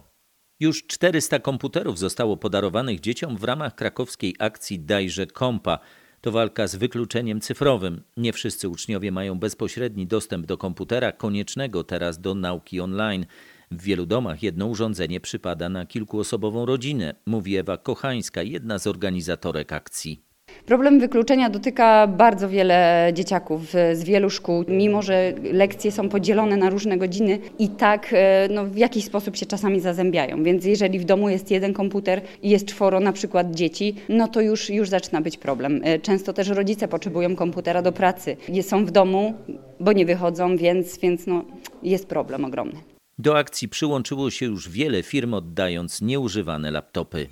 Już 0.60 0.86
400 0.86 1.38
komputerów 1.38 1.98
zostało 1.98 2.36
podarowanych 2.36 3.00
dzieciom 3.00 3.36
w 3.36 3.44
ramach 3.44 3.74
krakowskiej 3.74 4.34
akcji 4.38 4.80
Dajże 4.80 5.26
Kompa. 5.26 5.78
To 6.20 6.32
walka 6.32 6.66
z 6.66 6.76
wykluczeniem 6.76 7.40
cyfrowym. 7.40 8.02
Nie 8.16 8.32
wszyscy 8.32 8.68
uczniowie 8.68 9.12
mają 9.12 9.38
bezpośredni 9.38 10.06
dostęp 10.06 10.46
do 10.46 10.58
komputera, 10.58 11.12
koniecznego 11.12 11.84
teraz 11.84 12.20
do 12.20 12.34
nauki 12.34 12.80
online. 12.80 13.26
W 13.70 13.82
wielu 13.82 14.06
domach 14.06 14.42
jedno 14.42 14.66
urządzenie 14.66 15.20
przypada 15.20 15.68
na 15.68 15.86
kilkuosobową 15.86 16.66
rodzinę, 16.66 17.14
mówi 17.26 17.56
Ewa 17.56 17.76
Kochańska, 17.76 18.42
jedna 18.42 18.78
z 18.78 18.86
organizatorek 18.86 19.72
akcji. 19.72 20.25
Problem 20.66 21.00
wykluczenia 21.00 21.50
dotyka 21.50 22.06
bardzo 22.06 22.48
wiele 22.48 23.10
dzieciaków 23.14 23.62
z 23.92 24.04
wielu 24.04 24.30
szkół. 24.30 24.64
Mimo, 24.68 25.02
że 25.02 25.32
lekcje 25.52 25.92
są 25.92 26.08
podzielone 26.08 26.56
na 26.56 26.70
różne 26.70 26.98
godziny 26.98 27.38
i 27.58 27.68
tak 27.68 28.08
e, 28.12 28.48
no, 28.50 28.64
w 28.64 28.76
jakiś 28.76 29.04
sposób 29.04 29.36
się 29.36 29.46
czasami 29.46 29.80
zazębiają. 29.80 30.42
Więc 30.42 30.64
jeżeli 30.64 30.98
w 30.98 31.04
domu 31.04 31.28
jest 31.28 31.50
jeden 31.50 31.72
komputer 31.72 32.22
i 32.42 32.50
jest 32.50 32.66
czworo 32.66 33.00
na 33.00 33.12
przykład 33.12 33.50
dzieci, 33.54 33.94
no 34.08 34.28
to 34.28 34.40
już, 34.40 34.70
już 34.70 34.88
zaczyna 34.88 35.20
być 35.20 35.38
problem. 35.38 35.80
E, 35.84 35.98
Często 35.98 36.32
też 36.32 36.48
rodzice 36.48 36.88
potrzebują 36.88 37.36
komputera 37.36 37.82
do 37.82 37.92
pracy. 37.92 38.36
Są 38.62 38.84
w 38.86 38.90
domu, 38.90 39.34
bo 39.80 39.92
nie 39.92 40.06
wychodzą, 40.06 40.56
więc, 40.56 40.98
więc 40.98 41.26
no, 41.26 41.44
jest 41.82 42.06
problem 42.06 42.44
ogromny. 42.44 42.80
Do 43.18 43.38
akcji 43.38 43.68
przyłączyło 43.68 44.30
się 44.30 44.46
już 44.46 44.68
wiele 44.68 45.02
firm, 45.02 45.34
oddając 45.34 46.02
nieużywane 46.02 46.70
laptopy. 46.70 47.26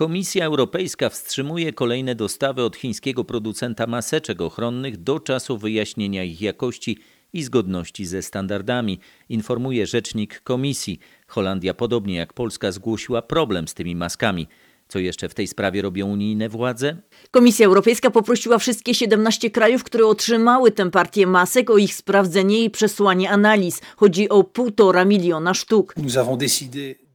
Komisja 0.00 0.44
Europejska 0.44 1.08
wstrzymuje 1.08 1.72
kolejne 1.72 2.14
dostawy 2.14 2.62
od 2.62 2.76
chińskiego 2.76 3.24
producenta 3.24 3.86
maseczek 3.86 4.40
ochronnych 4.40 4.96
do 4.96 5.20
czasu 5.20 5.58
wyjaśnienia 5.58 6.24
ich 6.24 6.40
jakości 6.40 6.98
i 7.32 7.42
zgodności 7.42 8.06
ze 8.06 8.22
standardami, 8.22 8.98
informuje 9.28 9.86
rzecznik 9.86 10.40
komisji. 10.40 10.98
Holandia, 11.26 11.74
podobnie 11.74 12.14
jak 12.16 12.32
Polska, 12.32 12.72
zgłosiła 12.72 13.22
problem 13.22 13.68
z 13.68 13.74
tymi 13.74 13.96
maskami. 13.96 14.46
Co 14.88 14.98
jeszcze 14.98 15.28
w 15.28 15.34
tej 15.34 15.46
sprawie 15.46 15.82
robią 15.82 16.06
unijne 16.06 16.48
władze? 16.48 16.96
Komisja 17.30 17.66
Europejska 17.66 18.10
poprosiła 18.10 18.58
wszystkie 18.58 18.94
17 18.94 19.50
krajów, 19.50 19.84
które 19.84 20.06
otrzymały 20.06 20.70
tę 20.70 20.90
partię 20.90 21.26
masek 21.26 21.70
o 21.70 21.78
ich 21.78 21.94
sprawdzenie 21.94 22.64
i 22.64 22.70
przesłanie 22.70 23.30
analiz. 23.30 23.80
Chodzi 23.96 24.28
o 24.28 24.44
półtora 24.44 25.04
miliona 25.04 25.54
sztuk. 25.54 25.94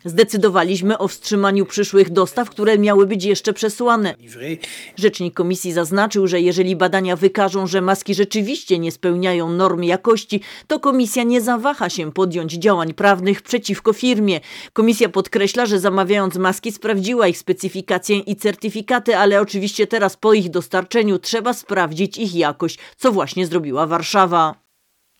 Zdecydowaliśmy 0.05 0.97
o 0.97 1.07
wstrzymaniu 1.07 1.65
przyszłych 1.65 2.09
dostaw, 2.09 2.49
które 2.49 2.77
miały 2.77 3.07
być 3.07 3.23
jeszcze 3.23 3.53
przesłane. 3.53 4.15
Rzecznik 4.95 5.33
komisji 5.33 5.73
zaznaczył, 5.73 6.27
że 6.27 6.41
jeżeli 6.41 6.75
badania 6.75 7.15
wykażą, 7.15 7.67
że 7.67 7.81
maski 7.81 8.15
rzeczywiście 8.15 8.79
nie 8.79 8.91
spełniają 8.91 9.49
norm 9.49 9.83
jakości, 9.83 10.41
to 10.67 10.79
komisja 10.79 11.23
nie 11.23 11.41
zawaha 11.41 11.89
się 11.89 12.11
podjąć 12.11 12.53
działań 12.53 12.93
prawnych 12.93 13.41
przeciwko 13.41 13.93
firmie. 13.93 14.39
Komisja 14.73 15.09
podkreśla, 15.09 15.65
że 15.65 15.79
zamawiając 15.79 16.35
maski 16.35 16.71
sprawdziła 16.71 17.27
ich 17.27 17.37
specyfikację 17.37 18.19
i 18.19 18.35
certyfikaty, 18.35 19.17
ale 19.17 19.41
oczywiście 19.41 19.87
teraz 19.87 20.17
po 20.17 20.33
ich 20.33 20.49
dostarczeniu 20.49 21.19
trzeba 21.19 21.53
sprawdzić 21.53 22.17
ich 22.17 22.35
jakość, 22.35 22.79
co 22.97 23.11
właśnie 23.11 23.47
zrobiła 23.47 23.87
Warszawa. 23.87 24.64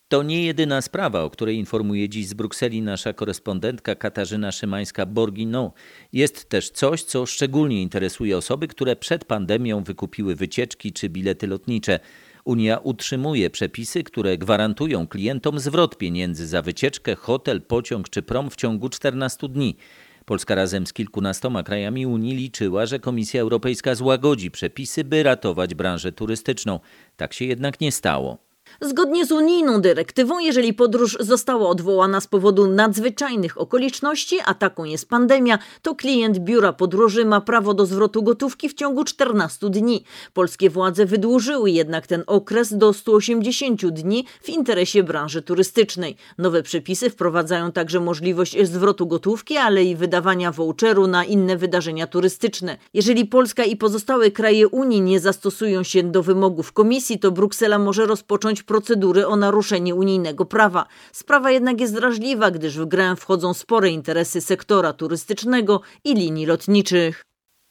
To 0.08 0.24
nie 0.24 0.46
jedyna 0.46 0.82
sprawa, 0.82 1.24
o 1.24 1.30
której 1.30 1.58
informuje 1.58 2.10
dziś 2.10 2.28
z 2.28 2.34
Brukseli 2.34 2.82
nasza 2.82 3.13
korespondentka 3.13 3.96
Katarzyna 3.96 4.50
Szymańska-Borgino. 4.50 5.72
Jest 6.13 6.50
też 6.50 6.70
coś, 6.70 7.04
co 7.04 7.26
szczególnie 7.26 7.82
interesuje 7.82 8.38
osoby, 8.38 8.68
które 8.68 8.96
przed 8.96 9.26
pandemią 9.26 9.84
wykupiły 9.84 10.36
wycieczki 10.36 10.94
czy 10.94 11.10
bilety 11.10 11.48
lotnicze. 11.48 12.00
Unia 12.44 12.78
utrzymuje 12.78 13.50
przepisy, 13.50 14.04
które 14.04 14.38
gwarantują 14.38 15.08
klientom 15.08 15.60
zwrot 15.60 15.98
pieniędzy 15.98 16.48
za 16.48 16.62
wycieczkę, 16.62 17.15
hotel, 17.15 17.62
pociąg 17.62 18.10
czy 18.10 18.22
prom 18.22 18.50
w 18.50 18.56
ciągu 18.56 18.89
14 18.89 19.50
dni. 19.50 19.78
Polska 20.26 20.56
razem 20.56 20.88
z 20.88 20.94
kilkunastoma 20.94 21.63
krajami 21.63 22.06
Unii 22.06 22.36
liczyła, 22.36 22.86
że 22.86 23.00
Komisja 23.00 23.41
Europejska 23.41 23.96
złagodzi 23.96 24.52
przepisy, 24.52 25.04
by 25.04 25.24
ratować 25.24 25.76
branżę 25.76 26.12
turystyczną. 26.12 26.80
Tak 27.18 27.34
się 27.34 27.46
jednak 27.46 27.82
nie 27.82 27.91
stało. 27.91 28.44
Zgodnie 28.81 29.25
z 29.25 29.31
unijną 29.31 29.81
dyrektywą, 29.81 30.39
jeżeli 30.39 30.73
podróż 30.73 31.17
została 31.19 31.69
odwołana 31.69 32.21
z 32.21 32.27
powodu 32.27 32.67
nadzwyczajnych 32.67 33.61
okoliczności, 33.61 34.38
a 34.45 34.53
taką 34.53 34.83
jest 34.83 35.09
pandemia, 35.09 35.59
to 35.81 35.95
klient 35.95 36.39
biura 36.39 36.73
podróży 36.73 37.25
ma 37.25 37.41
prawo 37.41 37.73
do 37.73 37.85
zwrotu 37.85 38.23
gotówki 38.23 38.69
w 38.69 38.73
ciągu 38.73 39.03
14 39.03 39.69
dni. 39.69 40.03
Polskie 40.33 40.69
władze 40.69 41.05
wydłużyły 41.05 41.71
jednak 41.71 42.07
ten 42.07 42.23
okres 42.27 42.77
do 42.77 42.93
180 42.93 43.85
dni 43.85 44.25
w 44.41 44.49
interesie 44.49 45.03
branży 45.03 45.41
turystycznej. 45.41 46.15
Nowe 46.38 46.63
przepisy 46.63 47.09
wprowadzają 47.09 47.71
także 47.71 47.99
możliwość 47.99 48.57
zwrotu 48.67 49.07
gotówki, 49.07 49.57
ale 49.57 49.83
i 49.83 49.95
wydawania 49.95 50.51
voucheru 50.51 51.07
na 51.07 51.25
inne 51.25 51.57
wydarzenia 51.57 52.07
turystyczne. 52.07 52.77
Jeżeli 52.93 53.25
Polska 53.25 53.63
i 53.63 53.75
pozostałe 53.75 54.31
kraje 54.31 54.67
Unii 54.67 55.01
nie 55.01 55.19
zastosują 55.19 55.83
się 55.83 56.03
do 56.03 56.23
wymogów 56.23 56.71
komisji, 56.71 57.19
to 57.19 57.31
Bruksela 57.31 57.79
może 57.79 58.05
rozpocząć 58.05 58.64
procedury 58.65 59.28
o 59.28 59.36
naruszenie 59.36 59.95
unijnego 59.95 60.45
prawa. 60.45 60.86
Sprawa 61.12 61.51
jednak 61.51 61.82
jest 61.82 61.93
drażliwa, 61.93 62.51
gdyż 62.51 62.80
w 62.80 62.86
grę 62.86 63.15
wchodzą 63.15 63.54
spore 63.54 63.89
interesy 63.89 64.41
sektora 64.41 64.93
turystycznego 64.93 65.82
i 66.04 66.13
linii 66.15 66.45
lotniczych. 66.45 67.23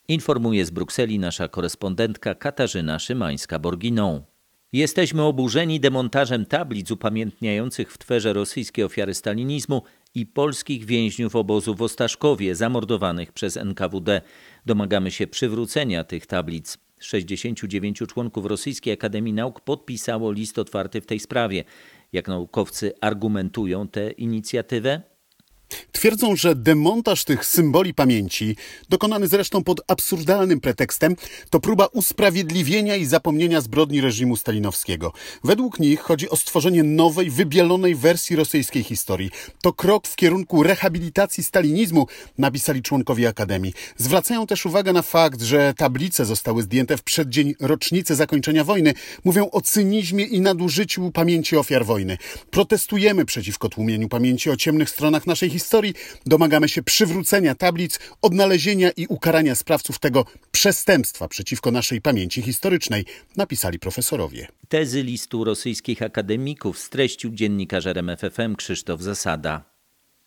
Informuje 0.09 0.67
z 0.67 0.71
Brukseli 0.71 1.19
nasza 1.19 1.49
korespondentka 1.49 2.35
Katarzyna 2.35 2.97
Szymańska-Borginą. 2.99 4.21
Jesteśmy 4.73 5.23
oburzeni 5.23 5.81
demontażem 5.81 6.47
tablic 6.47 6.91
upamiętniających 6.91 7.93
w 7.93 7.99
Twerze 7.99 8.33
rosyjskie 8.33 8.87
ofiary 8.87 9.15
stalinizmu 9.15 9.83
i 10.15 10.27
polskich 10.27 10.85
więźniów 10.85 11.37
obozu 11.37 11.75
w 11.75 11.83
Ostaszkowie 11.83 12.55
zamordowanych 12.55 13.33
przez 13.33 13.57
NKWD. 13.57 14.23
Domagamy 14.67 15.11
się 15.11 15.27
przywrócenia 15.27 16.05
tych 16.05 16.27
tablic. 16.27 16.79
69 17.05 17.99
członków 18.09 18.47
Rosyjskiej 18.47 18.93
Akademii 18.93 19.33
Nauk 19.33 19.61
podpisało 19.61 20.33
list 20.33 20.59
otwarty 20.59 21.01
w 21.01 21.07
tej 21.07 21.21
sprawie. 21.21 21.65
Jak 22.13 22.29
naukowcy 22.29 22.93
argumentują 23.01 23.89
tę 23.89 24.11
inicjatywę? 24.11 25.14
Twierdzą, 25.93 26.37
że 26.37 26.55
demontaż 26.55 27.25
tych 27.25 27.47
symboli 27.47 27.95
pamięci, 27.95 28.57
dokonany 28.89 29.29
zresztą 29.29 29.65
pod 29.65 29.81
absurdalnym 29.89 30.61
pretekstem, 30.61 31.17
to 31.51 31.61
próba 31.61 31.87
usprawiedliwienia 31.87 32.97
i 32.97 33.05
zapomnienia 33.05 33.61
zbrodni 33.61 34.01
reżimu 34.01 34.37
stalinowskiego. 34.37 35.13
Według 35.45 35.81
nich 35.81 36.01
chodzi 36.01 36.31
o 36.31 36.37
stworzenie 36.37 36.83
nowej, 36.83 37.31
wybielonej 37.31 37.95
wersji 37.95 38.37
rosyjskiej 38.37 38.83
historii. 38.83 39.31
To 39.63 39.73
krok 39.73 40.09
w 40.09 40.17
kierunku 40.17 40.63
rehabilitacji 40.63 41.45
stalinizmu, 41.45 42.07
napisali 42.39 42.83
członkowie 42.83 43.29
Akademii. 43.29 43.75
Zwracają 43.97 44.47
też 44.47 44.67
uwagę 44.67 44.93
na 44.93 45.03
fakt, 45.03 45.43
że 45.43 45.75
tablice 45.77 46.25
zostały 46.25 46.63
zdjęte 46.63 46.97
w 46.97 47.03
przeddzień 47.03 47.55
rocznicy 47.61 48.15
zakończenia 48.15 48.65
wojny. 48.65 48.95
Mówią 49.25 49.51
o 49.51 49.61
cynizmie 49.61 50.25
i 50.25 50.41
nadużyciu 50.41 51.11
pamięci 51.11 51.57
ofiar 51.57 51.85
wojny. 51.85 52.19
Protestujemy 52.51 53.25
przeciwko 53.25 53.69
tłumieniu 53.69 54.09
pamięci 54.09 54.51
o 54.51 54.57
ciemnych 54.57 54.91
stronach 54.91 55.27
naszej 55.27 55.51
historii. 55.55 55.95
Domagamy 56.27 56.69
się 56.69 56.83
przywrócenia 56.83 57.55
tablic, 57.55 57.99
odnalezienia 58.23 58.91
i 58.91 59.07
ukarania 59.07 59.55
sprawców 59.55 59.99
tego 59.99 60.25
przestępstwa 60.51 61.29
przeciwko 61.29 61.71
naszej 61.71 62.01
pamięci 62.01 62.43
historycznej, 62.43 63.05
napisali 63.37 63.79
profesorowie. 63.79 64.47
Tezy 64.69 65.03
listu 65.03 65.45
rosyjskich 65.45 66.03
akademików 66.03 66.79
streścił 66.79 67.31
dziennikarz 67.31 67.87
RMFFM 67.87 68.57
Krzysztof 68.57 69.01
Zasada. 69.01 69.65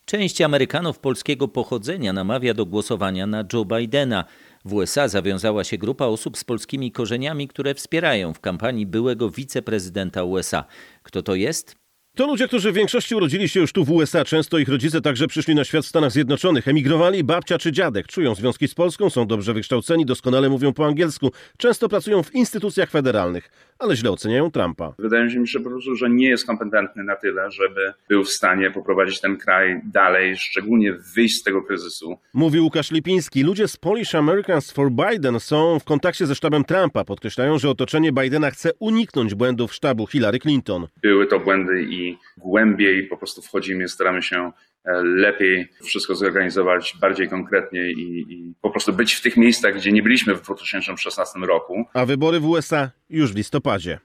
Część 0.04 0.40
Amerykanów 0.40 0.98
polskiego 0.98 1.48
pochodzenia 1.48 2.12
namawia 2.12 2.54
do 2.54 2.66
głosowania 2.66 3.26
na 3.26 3.44
Joe 3.52 3.64
Bidena. 3.64 4.24
W 4.64 4.74
USA 4.74 5.08
zawiązała 5.08 5.64
się 5.64 5.78
grupa 5.78 6.06
osób 6.06 6.38
z 6.38 6.44
polskimi 6.44 6.92
korzeniami, 6.92 7.48
które 7.48 7.74
wspierają 7.74 8.34
w 8.34 8.40
kampanii 8.40 8.86
byłego 8.86 9.30
wiceprezydenta 9.30 10.24
USA. 10.24 10.64
Kto 11.02 11.22
to 11.22 11.34
jest? 11.34 11.76
To 12.18 12.26
ludzie, 12.26 12.48
którzy 12.48 12.72
w 12.72 12.74
większości 12.74 13.14
urodzili 13.14 13.48
się 13.48 13.60
już 13.60 13.72
tu 13.72 13.84
w 13.84 13.90
USA. 13.90 14.24
Często 14.24 14.58
ich 14.58 14.68
rodzice 14.68 15.00
także 15.00 15.26
przyszli 15.26 15.54
na 15.54 15.64
świat 15.64 15.84
w 15.84 15.88
Stanach 15.88 16.12
Zjednoczonych. 16.12 16.68
Emigrowali 16.68 17.24
babcia 17.24 17.58
czy 17.58 17.72
dziadek. 17.72 18.06
Czują 18.06 18.34
związki 18.34 18.68
z 18.68 18.74
Polską, 18.74 19.10
są 19.10 19.26
dobrze 19.26 19.54
wykształceni, 19.54 20.06
doskonale 20.06 20.48
mówią 20.48 20.72
po 20.72 20.86
angielsku. 20.86 21.32
Często 21.56 21.88
pracują 21.88 22.22
w 22.22 22.34
instytucjach 22.34 22.90
federalnych, 22.90 23.50
ale 23.78 23.96
źle 23.96 24.10
oceniają 24.10 24.50
Trumpa. 24.50 24.94
Wydaje 24.98 25.24
mi 25.24 25.30
się, 25.30 25.46
że 25.46 25.60
po 25.60 25.70
prostu, 25.70 25.96
że 25.96 26.10
nie 26.10 26.28
jest 26.28 26.46
kompetentny 26.46 27.04
na 27.04 27.16
tyle, 27.16 27.50
żeby 27.50 27.92
był 28.08 28.24
w 28.24 28.28
stanie 28.28 28.70
poprowadzić 28.70 29.20
ten 29.20 29.36
kraj 29.36 29.80
dalej, 29.84 30.36
szczególnie 30.36 30.92
wyjść 31.14 31.40
z 31.40 31.42
tego 31.42 31.62
kryzysu. 31.62 32.18
Mówi 32.34 32.60
Łukasz 32.60 32.90
Lipiński. 32.90 33.42
Ludzie 33.42 33.68
z 33.68 33.76
Polish 33.76 34.14
Americans 34.14 34.70
for 34.70 34.90
Biden 34.90 35.40
są 35.40 35.78
w 35.78 35.84
kontakcie 35.84 36.26
ze 36.26 36.34
sztabem 36.34 36.64
Trumpa. 36.64 37.04
Podkreślają, 37.04 37.58
że 37.58 37.70
otoczenie 37.70 38.12
Bidena 38.12 38.50
chce 38.50 38.70
uniknąć 38.78 39.34
błędów 39.34 39.74
sztabu 39.74 40.06
Hillary 40.06 40.38
Clinton. 40.38 40.86
Były 41.02 41.26
to 41.26 41.40
błędy 41.40 41.82
i 41.82 42.07
głębiej 42.36 43.06
po 43.06 43.16
prostu 43.16 43.42
wchodzimy, 43.42 43.88
staramy 43.88 44.22
się 44.22 44.52
e, 44.84 45.02
lepiej 45.02 45.68
wszystko 45.82 46.14
zorganizować, 46.14 46.96
bardziej 47.00 47.28
konkretnie 47.28 47.90
i, 47.90 48.32
i, 48.32 48.54
po 48.62 48.70
prostu 48.70 48.92
być 48.92 49.14
w 49.14 49.22
tych 49.22 49.36
miejscach, 49.36 49.76
gdzie 49.76 49.92
nie 49.92 50.02
byliśmy 50.02 50.34
w 50.34 50.42
2016 50.42 51.38
roku. 51.38 51.84
A 51.94 52.06
wybory 52.06 52.40
w 52.40 52.46
USA 52.46 52.90
już 53.10 53.32
w 53.32 53.36
listopadzie. 53.36 53.98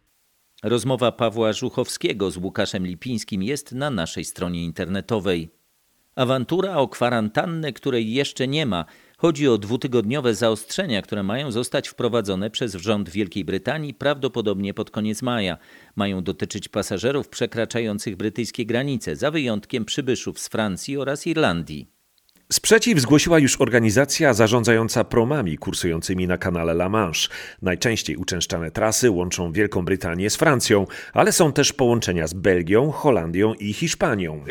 Rozmowa 0.63 1.11
Pawła 1.11 1.53
Żuchowskiego 1.53 2.31
z 2.31 2.37
Łukaszem 2.37 2.87
Lipińskim 2.87 3.43
jest 3.43 3.71
na 3.71 3.89
naszej 3.89 4.25
stronie 4.25 4.63
internetowej. 4.63 5.49
Awantura 6.15 6.75
o 6.75 6.87
kwarantannę, 6.87 7.73
której 7.73 8.13
jeszcze 8.13 8.47
nie 8.47 8.65
ma. 8.65 8.85
Chodzi 9.17 9.47
o 9.47 9.57
dwutygodniowe 9.57 10.35
zaostrzenia, 10.35 11.01
które 11.01 11.23
mają 11.23 11.51
zostać 11.51 11.89
wprowadzone 11.89 12.49
przez 12.49 12.73
rząd 12.73 13.09
Wielkiej 13.09 13.45
Brytanii 13.45 13.93
prawdopodobnie 13.93 14.73
pod 14.73 14.91
koniec 14.91 15.21
maja. 15.21 15.57
Mają 15.95 16.23
dotyczyć 16.23 16.69
pasażerów 16.69 17.29
przekraczających 17.29 18.15
brytyjskie 18.15 18.65
granice, 18.65 19.15
za 19.15 19.31
wyjątkiem 19.31 19.85
przybyszów 19.85 20.39
z 20.39 20.47
Francji 20.47 20.97
oraz 20.97 21.27
Irlandii. 21.27 21.92
Sprzeciw 22.53 22.99
zgłosiła 22.99 23.39
już 23.39 23.61
organizacja 23.61 24.33
zarządzająca 24.33 25.03
promami 25.03 25.57
kursującymi 25.57 26.27
na 26.27 26.37
kanale 26.37 26.71
La 26.71 26.89
Manche. 26.89 27.29
Najczęściej 27.61 28.15
uczęszczane 28.15 28.71
trasy 28.71 29.11
łączą 29.11 29.51
Wielką 29.51 29.85
Brytanię 29.85 30.29
z 30.29 30.35
Francją, 30.35 30.87
ale 31.13 31.31
są 31.31 31.53
też 31.53 31.73
połączenia 31.73 32.27
z 32.27 32.33
Belgią, 32.33 32.91
Holandią 32.91 33.53
i 33.53 33.73
Hiszpanią. 33.73 34.43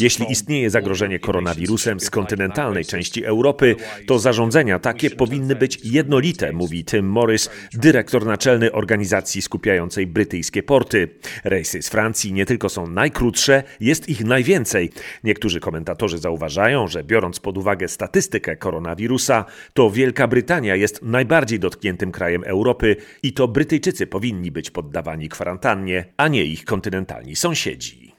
Jeśli 0.00 0.32
istnieje 0.32 0.70
zagrożenie 0.70 1.18
koronawirusem 1.18 2.00
z 2.00 2.10
kontynentalnej 2.10 2.84
części 2.84 3.24
Europy, 3.24 3.76
to 4.06 4.18
zarządzenia 4.18 4.78
takie 4.78 5.10
powinny 5.10 5.56
być 5.56 5.80
jednolite, 5.84 6.52
mówi 6.52 6.84
Tim 6.84 7.06
Morris, 7.06 7.50
dyrektor 7.72 8.26
naczelny 8.26 8.72
organizacji 8.72 9.42
skupiającej 9.42 10.06
brytyjskie 10.06 10.62
porty. 10.62 11.08
Rejsy 11.44 11.82
z 11.82 11.88
Francji 11.88 12.32
nie 12.32 12.46
tylko 12.46 12.68
są 12.68 12.86
najkrótsze, 12.86 13.62
jest 13.80 14.08
ich 14.08 14.24
najwięcej. 14.24 14.90
Niektórzy 15.24 15.60
komentatorzy 15.60 16.18
zauważają, 16.18 16.83
że 16.88 17.04
biorąc 17.04 17.40
pod 17.40 17.58
uwagę 17.58 17.88
statystykę 17.88 18.56
koronawirusa, 18.56 19.44
to 19.74 19.90
Wielka 19.90 20.28
Brytania 20.28 20.76
jest 20.76 21.02
najbardziej 21.02 21.60
dotkniętym 21.60 22.12
krajem 22.12 22.44
Europy 22.44 22.96
i 23.22 23.32
to 23.32 23.48
Brytyjczycy 23.48 24.06
powinni 24.06 24.52
być 24.52 24.70
poddawani 24.70 25.28
kwarantannie, 25.28 26.04
a 26.16 26.28
nie 26.28 26.44
ich 26.44 26.64
kontynentalni 26.64 27.36
sąsiedzi. 27.36 28.12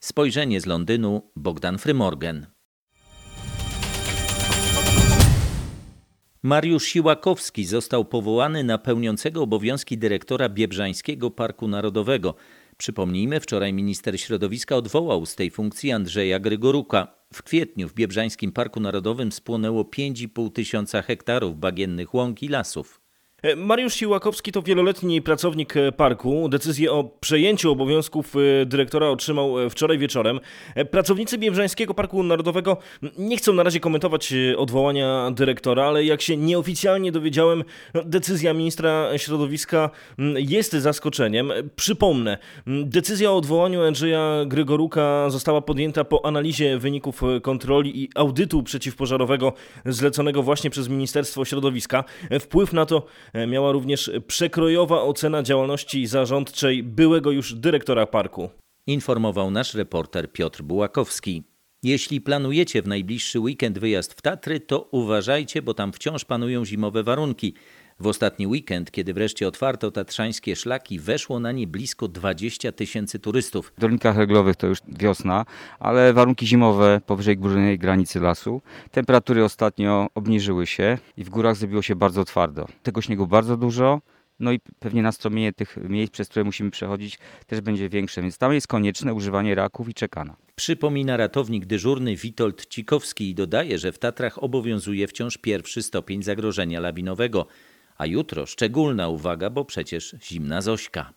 Spojrzenie 0.00 0.60
z 0.60 0.66
Londynu 0.66 1.30
Bogdan 1.36 1.78
Frymorgan. 1.78 2.46
Mariusz 6.42 6.84
Siłakowski 6.84 7.64
został 7.64 8.04
powołany 8.04 8.64
na 8.64 8.78
pełniącego 8.78 9.42
obowiązki 9.42 9.98
dyrektora 9.98 10.48
Biebrzańskiego 10.48 11.30
Parku 11.30 11.68
Narodowego. 11.68 12.34
Przypomnijmy, 12.78 13.40
wczoraj 13.40 13.72
minister 13.72 14.20
środowiska 14.20 14.76
odwołał 14.76 15.26
z 15.26 15.34
tej 15.34 15.50
funkcji 15.50 15.92
Andrzeja 15.92 16.40
Grygoruka. 16.40 17.14
W 17.34 17.42
kwietniu 17.42 17.88
w 17.88 17.94
Biebrzańskim 17.94 18.52
Parku 18.52 18.80
Narodowym 18.80 19.32
spłonęło 19.32 19.82
5,5 19.82 20.52
tysiąca 20.52 21.02
hektarów 21.02 21.58
bagiennych 21.58 22.14
łąk 22.14 22.42
i 22.42 22.48
lasów. 22.48 23.00
Mariusz 23.56 23.94
Siłakowski 23.94 24.52
to 24.52 24.62
wieloletni 24.62 25.22
pracownik 25.22 25.74
parku. 25.96 26.48
Decyzję 26.48 26.92
o 26.92 27.04
przejęciu 27.20 27.72
obowiązków 27.72 28.34
dyrektora 28.66 29.08
otrzymał 29.08 29.54
wczoraj 29.70 29.98
wieczorem. 29.98 30.40
Pracownicy 30.90 31.38
Biebrzańskiego 31.38 31.94
Parku 31.94 32.22
Narodowego 32.22 32.76
nie 33.18 33.36
chcą 33.36 33.52
na 33.52 33.62
razie 33.62 33.80
komentować 33.80 34.34
odwołania 34.56 35.30
dyrektora, 35.30 35.84
ale 35.84 36.04
jak 36.04 36.22
się 36.22 36.36
nieoficjalnie 36.36 37.12
dowiedziałem, 37.12 37.64
decyzja 38.04 38.54
ministra 38.54 39.18
środowiska 39.18 39.90
jest 40.34 40.72
zaskoczeniem. 40.72 41.52
Przypomnę, 41.76 42.38
decyzja 42.66 43.30
o 43.30 43.36
odwołaniu 43.36 43.82
Andrzeja 43.82 44.44
Grygoruka 44.46 45.30
została 45.30 45.60
podjęta 45.60 46.04
po 46.04 46.24
analizie 46.26 46.78
wyników 46.78 47.22
kontroli 47.42 48.02
i 48.02 48.08
audytu 48.14 48.62
przeciwpożarowego 48.62 49.52
zleconego 49.86 50.42
właśnie 50.42 50.70
przez 50.70 50.88
Ministerstwo 50.88 51.44
Środowiska. 51.44 52.04
Wpływ 52.40 52.72
na 52.72 52.86
to 52.86 53.06
miała 53.48 53.72
również 53.72 54.10
przekrojowa 54.26 55.02
ocena 55.02 55.42
działalności 55.42 56.06
zarządczej 56.06 56.82
byłego 56.82 57.30
już 57.30 57.54
dyrektora 57.54 58.06
parku. 58.06 58.50
Informował 58.86 59.50
nasz 59.50 59.74
reporter 59.74 60.32
Piotr 60.32 60.62
Bułakowski. 60.62 61.42
Jeśli 61.82 62.20
planujecie 62.20 62.82
w 62.82 62.88
najbliższy 62.88 63.40
weekend 63.40 63.78
wyjazd 63.78 64.14
w 64.14 64.22
Tatry, 64.22 64.60
to 64.60 64.88
uważajcie, 64.90 65.62
bo 65.62 65.74
tam 65.74 65.92
wciąż 65.92 66.24
panują 66.24 66.64
zimowe 66.64 67.02
warunki. 67.02 67.54
W 68.00 68.06
ostatni 68.06 68.46
weekend, 68.46 68.90
kiedy 68.90 69.14
wreszcie 69.14 69.48
otwarto 69.48 69.90
tatrzańskie 69.90 70.56
szlaki, 70.56 70.98
weszło 70.98 71.40
na 71.40 71.52
nie 71.52 71.66
blisko 71.66 72.08
20 72.08 72.72
tysięcy 72.72 73.18
turystów. 73.18 73.72
W 73.76 73.80
Dolinkach 73.80 74.16
Reglowych 74.16 74.56
to 74.56 74.66
już 74.66 74.78
wiosna, 74.88 75.46
ale 75.78 76.12
warunki 76.12 76.46
zimowe 76.46 77.00
powyżej 77.06 77.36
górnej 77.36 77.78
granicy 77.78 78.20
lasu. 78.20 78.62
Temperatury 78.90 79.44
ostatnio 79.44 80.06
obniżyły 80.14 80.66
się 80.66 80.98
i 81.16 81.24
w 81.24 81.28
górach 81.28 81.56
zrobiło 81.56 81.82
się 81.82 81.96
bardzo 81.96 82.24
twardo. 82.24 82.66
Tego 82.82 83.02
śniegu 83.02 83.26
bardzo 83.26 83.56
dużo. 83.56 84.00
No 84.40 84.52
i 84.52 84.60
pewnie 84.78 85.02
nastromienie 85.02 85.52
tych 85.52 85.76
miejsc, 85.88 86.12
przez 86.12 86.28
które 86.28 86.44
musimy 86.44 86.70
przechodzić, 86.70 87.18
też 87.46 87.60
będzie 87.60 87.88
większe, 87.88 88.22
więc 88.22 88.38
tam 88.38 88.54
jest 88.54 88.66
konieczne 88.66 89.14
używanie 89.14 89.54
raków 89.54 89.88
i 89.88 89.94
czekana. 89.94 90.36
Przypomina 90.56 91.16
ratownik 91.16 91.66
dyżurny 91.66 92.16
Witold 92.16 92.66
Cikowski 92.66 93.30
i 93.30 93.34
dodaje, 93.34 93.78
że 93.78 93.92
w 93.92 93.98
Tatrach 93.98 94.42
obowiązuje 94.42 95.08
wciąż 95.08 95.38
pierwszy 95.38 95.82
stopień 95.82 96.22
zagrożenia 96.22 96.80
lawinowego. 96.80 97.46
A 97.98 98.06
jutro 98.06 98.46
szczególna 98.46 99.08
uwaga, 99.08 99.50
bo 99.50 99.64
przecież 99.64 100.16
zimna 100.22 100.60
Zośka. 100.60 101.14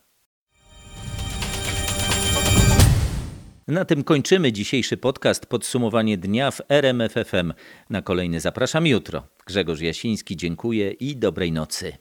Na 3.68 3.84
tym 3.84 4.04
kończymy 4.04 4.52
dzisiejszy 4.52 4.96
podcast 4.96 5.46
Podsumowanie 5.46 6.18
dnia 6.18 6.50
w 6.50 6.60
RMFFM. 6.68 7.52
Na 7.90 8.02
kolejny 8.02 8.40
zapraszam 8.40 8.86
jutro. 8.86 9.28
Grzegorz 9.46 9.80
Jasiński, 9.80 10.36
dziękuję 10.36 10.90
i 10.90 11.16
dobrej 11.16 11.52
nocy. 11.52 11.92